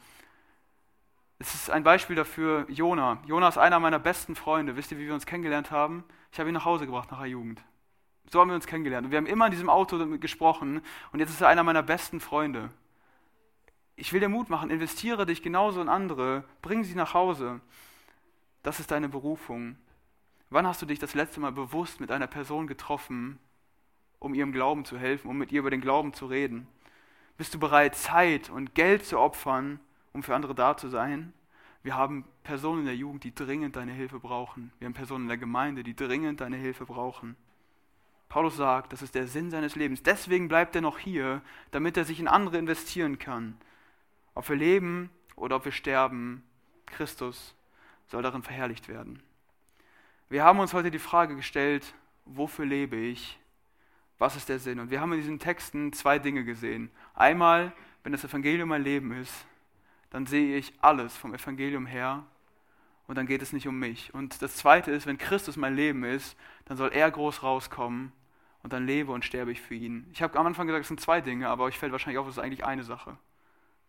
[1.40, 3.22] Es ist ein Beispiel dafür, Jona.
[3.26, 4.76] Jona ist einer meiner besten Freunde.
[4.76, 6.04] Wisst ihr, wie wir uns kennengelernt haben?
[6.32, 7.64] Ich habe ihn nach Hause gebracht nach der Jugend.
[8.32, 9.06] So haben wir uns kennengelernt.
[9.06, 10.82] Und wir haben immer in diesem Auto gesprochen.
[11.12, 12.70] Und jetzt ist er einer meiner besten Freunde
[13.96, 17.62] ich will dir Mut machen, investiere dich genauso in andere, bring sie nach Hause.
[18.64, 19.78] Das ist deine Berufung.
[20.50, 23.40] Wann hast du dich das letzte Mal bewusst mit einer Person getroffen,
[24.20, 26.68] um ihrem Glauben zu helfen, um mit ihr über den Glauben zu reden?
[27.38, 29.80] Bist du bereit, Zeit und Geld zu opfern,
[30.14, 31.34] um für andere da zu sein?
[31.82, 34.72] Wir haben Personen in der Jugend, die dringend deine Hilfe brauchen.
[34.80, 37.36] Wir haben Personen in der Gemeinde, die dringend deine Hilfe brauchen.
[38.30, 40.02] Paulus sagt, das ist der Sinn seines Lebens.
[40.02, 41.42] Deswegen bleibt er noch hier,
[41.72, 43.58] damit er sich in andere investieren kann.
[44.36, 46.44] Ob wir leben oder ob wir sterben,
[46.86, 47.56] Christus
[48.08, 49.22] soll darin verherrlicht werden.
[50.30, 51.94] Wir haben uns heute die Frage gestellt,
[52.26, 53.40] wofür lebe ich?
[54.18, 54.80] Was ist der Sinn?
[54.80, 56.90] Und wir haben in diesen Texten zwei Dinge gesehen.
[57.14, 57.74] Einmal,
[58.04, 59.46] wenn das Evangelium mein Leben ist,
[60.10, 62.24] dann sehe ich alles vom Evangelium her
[63.08, 64.14] und dann geht es nicht um mich.
[64.14, 68.12] Und das Zweite ist, wenn Christus mein Leben ist, dann soll er groß rauskommen
[68.62, 70.08] und dann lebe und sterbe ich für ihn.
[70.14, 72.38] Ich habe am Anfang gesagt, es sind zwei Dinge, aber euch fällt wahrscheinlich auf, es
[72.38, 73.18] ist eigentlich eine Sache.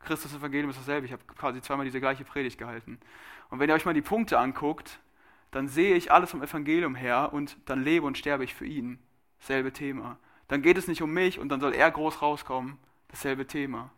[0.05, 1.07] Christus Evangelium ist dasselbe.
[1.07, 2.99] Ich habe quasi zweimal diese gleiche Predigt gehalten.
[3.51, 4.99] Und wenn ihr euch mal die Punkte anguckt,
[5.51, 8.99] dann sehe ich alles vom Evangelium her und dann lebe und sterbe ich für ihn.
[9.41, 10.19] Selbe Thema.
[10.49, 12.79] Dann geht es nicht um mich und dann soll er groß rauskommen.
[13.09, 13.91] Dasselbe Thema.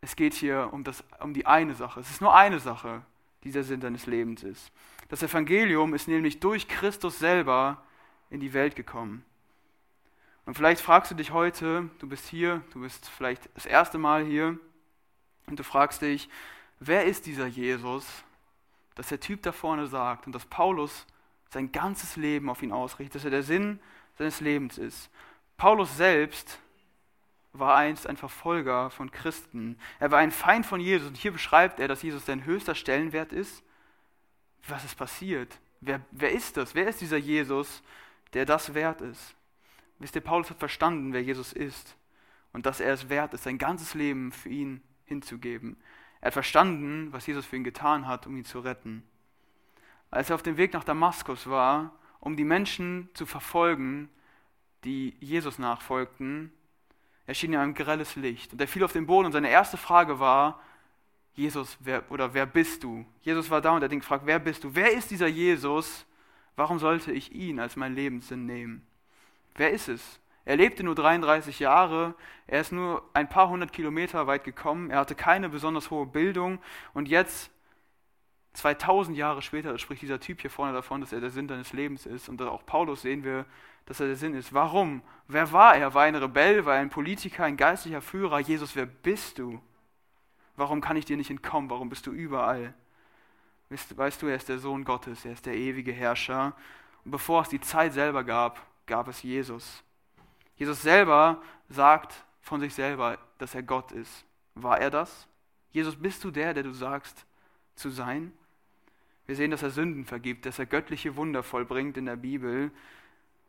[0.00, 2.00] Es geht hier um, das, um die eine Sache.
[2.00, 3.02] Es ist nur eine Sache,
[3.44, 4.72] die der Sinn deines Lebens ist.
[5.08, 7.82] Das Evangelium ist nämlich durch Christus selber
[8.30, 9.24] in die Welt gekommen.
[10.46, 14.24] Und vielleicht fragst du dich heute, du bist hier, du bist vielleicht das erste Mal
[14.24, 14.58] hier,
[15.46, 16.28] und du fragst dich,
[16.78, 18.06] wer ist dieser Jesus,
[18.94, 21.06] dass der Typ da vorne sagt und dass Paulus
[21.50, 23.80] sein ganzes Leben auf ihn ausrichtet, dass er der Sinn
[24.18, 25.10] seines Lebens ist.
[25.56, 26.58] Paulus selbst
[27.52, 29.78] war einst ein Verfolger von Christen.
[29.98, 33.32] Er war ein Feind von Jesus und hier beschreibt er, dass Jesus sein höchster Stellenwert
[33.32, 33.64] ist.
[34.68, 35.58] Was ist passiert?
[35.80, 36.74] Wer, wer ist das?
[36.74, 37.82] Wer ist dieser Jesus,
[38.34, 39.34] der das wert ist?
[39.98, 41.96] Wisst ihr, Paulus hat verstanden, wer Jesus ist
[42.52, 45.76] und dass er es wert ist, sein ganzes Leben für ihn hinzugeben.
[46.20, 49.02] Er hat verstanden, was Jesus für ihn getan hat, um ihn zu retten.
[50.10, 54.08] Als er auf dem Weg nach Damaskus war, um die Menschen zu verfolgen,
[54.84, 56.52] die Jesus nachfolgten,
[57.26, 58.52] erschien ihm ein grelles Licht.
[58.52, 60.60] Und er fiel auf den Boden und seine erste Frage war,
[61.34, 63.06] Jesus, wer, oder wer bist du?
[63.22, 64.74] Jesus war da und er hat ihn gefragt, wer bist du?
[64.74, 66.06] Wer ist dieser Jesus?
[66.56, 68.86] Warum sollte ich ihn als mein Lebenssinn nehmen?
[69.54, 70.20] Wer ist es?
[70.50, 72.16] Er lebte nur 33 Jahre,
[72.48, 76.58] er ist nur ein paar hundert Kilometer weit gekommen, er hatte keine besonders hohe Bildung
[76.92, 77.52] und jetzt
[78.54, 82.04] 2000 Jahre später spricht dieser Typ hier vorne davon, dass er der Sinn deines Lebens
[82.04, 82.28] ist.
[82.28, 83.46] Und auch Paulus sehen wir,
[83.86, 84.52] dass er der Sinn ist.
[84.52, 85.02] Warum?
[85.28, 85.94] Wer war er?
[85.94, 86.64] War er ein Rebell?
[86.66, 88.40] War er ein Politiker, ein geistlicher Führer?
[88.40, 89.62] Jesus, wer bist du?
[90.56, 91.70] Warum kann ich dir nicht entkommen?
[91.70, 92.74] Warum bist du überall?
[93.68, 96.56] Weißt, weißt du, er ist der Sohn Gottes, er ist der ewige Herrscher.
[97.04, 99.84] Und bevor es die Zeit selber gab, gab es Jesus.
[100.60, 101.40] Jesus selber
[101.70, 104.26] sagt von sich selber, dass er Gott ist.
[104.54, 105.26] War er das?
[105.70, 107.24] Jesus, bist du der, der du sagst
[107.76, 108.30] zu sein?
[109.24, 112.70] Wir sehen, dass er Sünden vergibt, dass er göttliche Wunder vollbringt in der Bibel.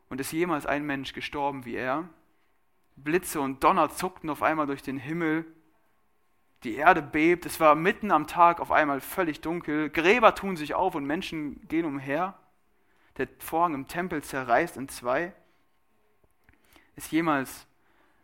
[0.08, 2.08] Und ist jemals ein Mensch gestorben wie er?
[2.96, 5.44] Blitze und Donner zuckten auf einmal durch den Himmel.
[6.64, 7.44] Die Erde bebt.
[7.44, 9.90] Es war mitten am Tag auf einmal völlig dunkel.
[9.90, 12.38] Gräber tun sich auf und Menschen gehen umher.
[13.18, 15.34] Der Vorhang im Tempel zerreißt in zwei.
[16.96, 17.66] Ist jemals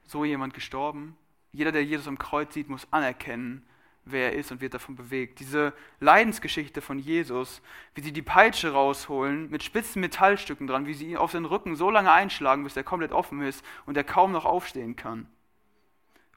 [0.06, 1.16] so jemand gestorben?
[1.52, 3.66] Jeder, der Jesus am Kreuz sieht, muss anerkennen,
[4.04, 5.40] wer er ist und wird davon bewegt.
[5.40, 7.62] Diese Leidensgeschichte von Jesus,
[7.94, 11.76] wie sie die Peitsche rausholen mit spitzen Metallstücken dran, wie sie ihn auf seinen Rücken
[11.76, 15.26] so lange einschlagen, bis er komplett offen ist und er kaum noch aufstehen kann.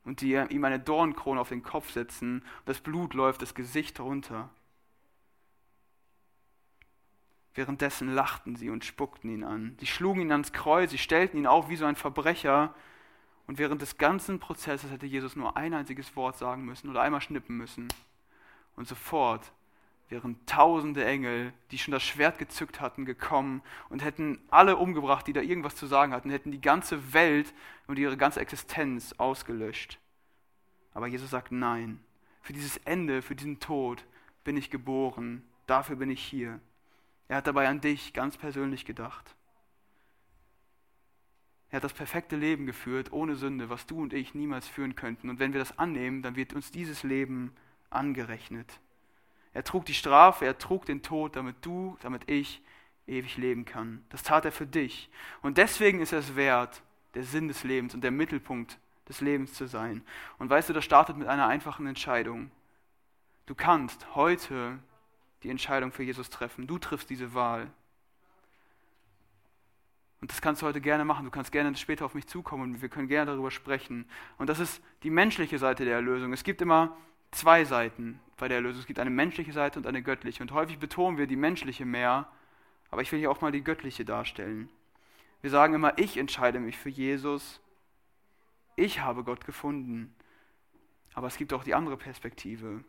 [0.04, 4.50] Und die ihm eine Dornkrone auf den Kopf setzen das Blut läuft das Gesicht runter.
[7.54, 9.76] Währenddessen lachten sie und spuckten ihn an.
[9.80, 12.74] Sie schlugen ihn ans Kreuz, sie stellten ihn auf wie so ein Verbrecher
[13.48, 17.22] und während des ganzen Prozesses hätte Jesus nur ein einziges Wort sagen müssen oder einmal
[17.22, 17.90] schnippen müssen.
[18.78, 19.52] Und sofort
[20.08, 25.34] wären tausende Engel, die schon das Schwert gezückt hatten, gekommen und hätten alle umgebracht, die
[25.34, 27.54] da irgendwas zu sagen hatten, hätten die ganze Welt
[27.88, 30.00] und ihre ganze Existenz ausgelöscht.
[30.94, 32.00] Aber Jesus sagt nein.
[32.42, 34.04] Für dieses Ende, für diesen Tod
[34.44, 35.44] bin ich geboren.
[35.68, 36.60] Dafür bin ich hier.
[37.32, 39.38] Er hat dabei an dich ganz persönlich gedacht.
[41.70, 45.30] Er hat das perfekte Leben geführt, ohne Sünde, was du und ich niemals führen könnten.
[45.30, 47.56] Und wenn wir das annehmen, dann wird uns dieses Leben
[47.90, 48.82] angerechnet.
[49.54, 52.62] Er trug die Strafe, er trug den Tod, damit du, damit ich
[53.08, 54.04] ewig leben kann.
[54.10, 55.10] Das tat er für dich.
[55.42, 58.78] Und deswegen ist es wert, der Sinn des Lebens und der Mittelpunkt
[59.08, 60.04] des Lebens zu sein.
[60.38, 62.52] Und weißt du, das startet mit einer einfachen Entscheidung.
[63.46, 64.80] Du kannst heute
[65.44, 66.68] die Entscheidung für Jesus treffen.
[66.68, 67.72] Du triffst diese Wahl.
[70.22, 71.26] Und das kannst du heute gerne machen.
[71.26, 74.06] Du kannst gerne später auf mich zukommen und wir können gerne darüber sprechen.
[74.38, 76.32] Und das ist die menschliche Seite der Erlösung.
[76.32, 76.96] Es gibt immer
[77.32, 78.82] zwei Seiten bei der Erlösung.
[78.82, 80.44] Es gibt eine menschliche Seite und eine göttliche.
[80.44, 82.28] Und häufig betonen wir die menschliche mehr,
[82.92, 84.70] aber ich will hier auch mal die göttliche darstellen.
[85.42, 87.60] Wir sagen immer, ich entscheide mich für Jesus.
[88.76, 90.14] Ich habe Gott gefunden.
[91.14, 92.84] Aber es gibt auch die andere Perspektive.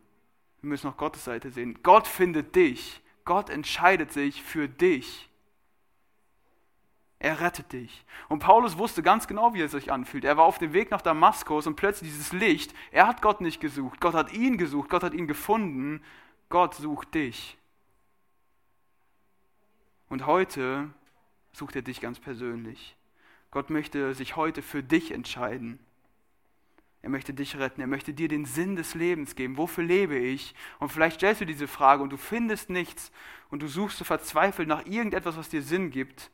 [0.63, 1.79] Wir müssen auch Gottes Seite sehen.
[1.83, 3.01] Gott findet dich.
[3.25, 5.29] Gott entscheidet sich für dich.
[7.19, 8.05] Er rettet dich.
[8.29, 10.23] Und Paulus wusste ganz genau, wie er sich anfühlt.
[10.23, 12.73] Er war auf dem Weg nach Damaskus und plötzlich dieses Licht.
[12.91, 13.99] Er hat Gott nicht gesucht.
[13.99, 14.89] Gott hat ihn gesucht.
[14.89, 16.01] Gott hat ihn gefunden.
[16.47, 17.57] Gott sucht dich.
[20.07, 20.93] Und heute
[21.51, 22.95] sucht er dich ganz persönlich.
[23.51, 25.79] Gott möchte sich heute für dich entscheiden.
[27.03, 27.81] Er möchte dich retten.
[27.81, 29.57] Er möchte dir den Sinn des Lebens geben.
[29.57, 30.55] Wofür lebe ich?
[30.79, 33.11] Und vielleicht stellst du diese Frage und du findest nichts
[33.51, 36.31] und du suchst so verzweifelt nach irgendetwas, was dir Sinn gibt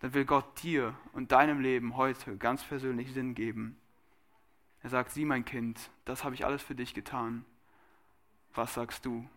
[0.00, 3.76] dann will Gott dir und deinem Leben heute ganz persönlich Sinn geben.
[4.82, 7.44] Er sagt, sieh mein Kind, das habe ich alles für dich getan.
[8.54, 9.28] Was sagst du?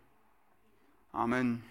[1.11, 1.63] Amen.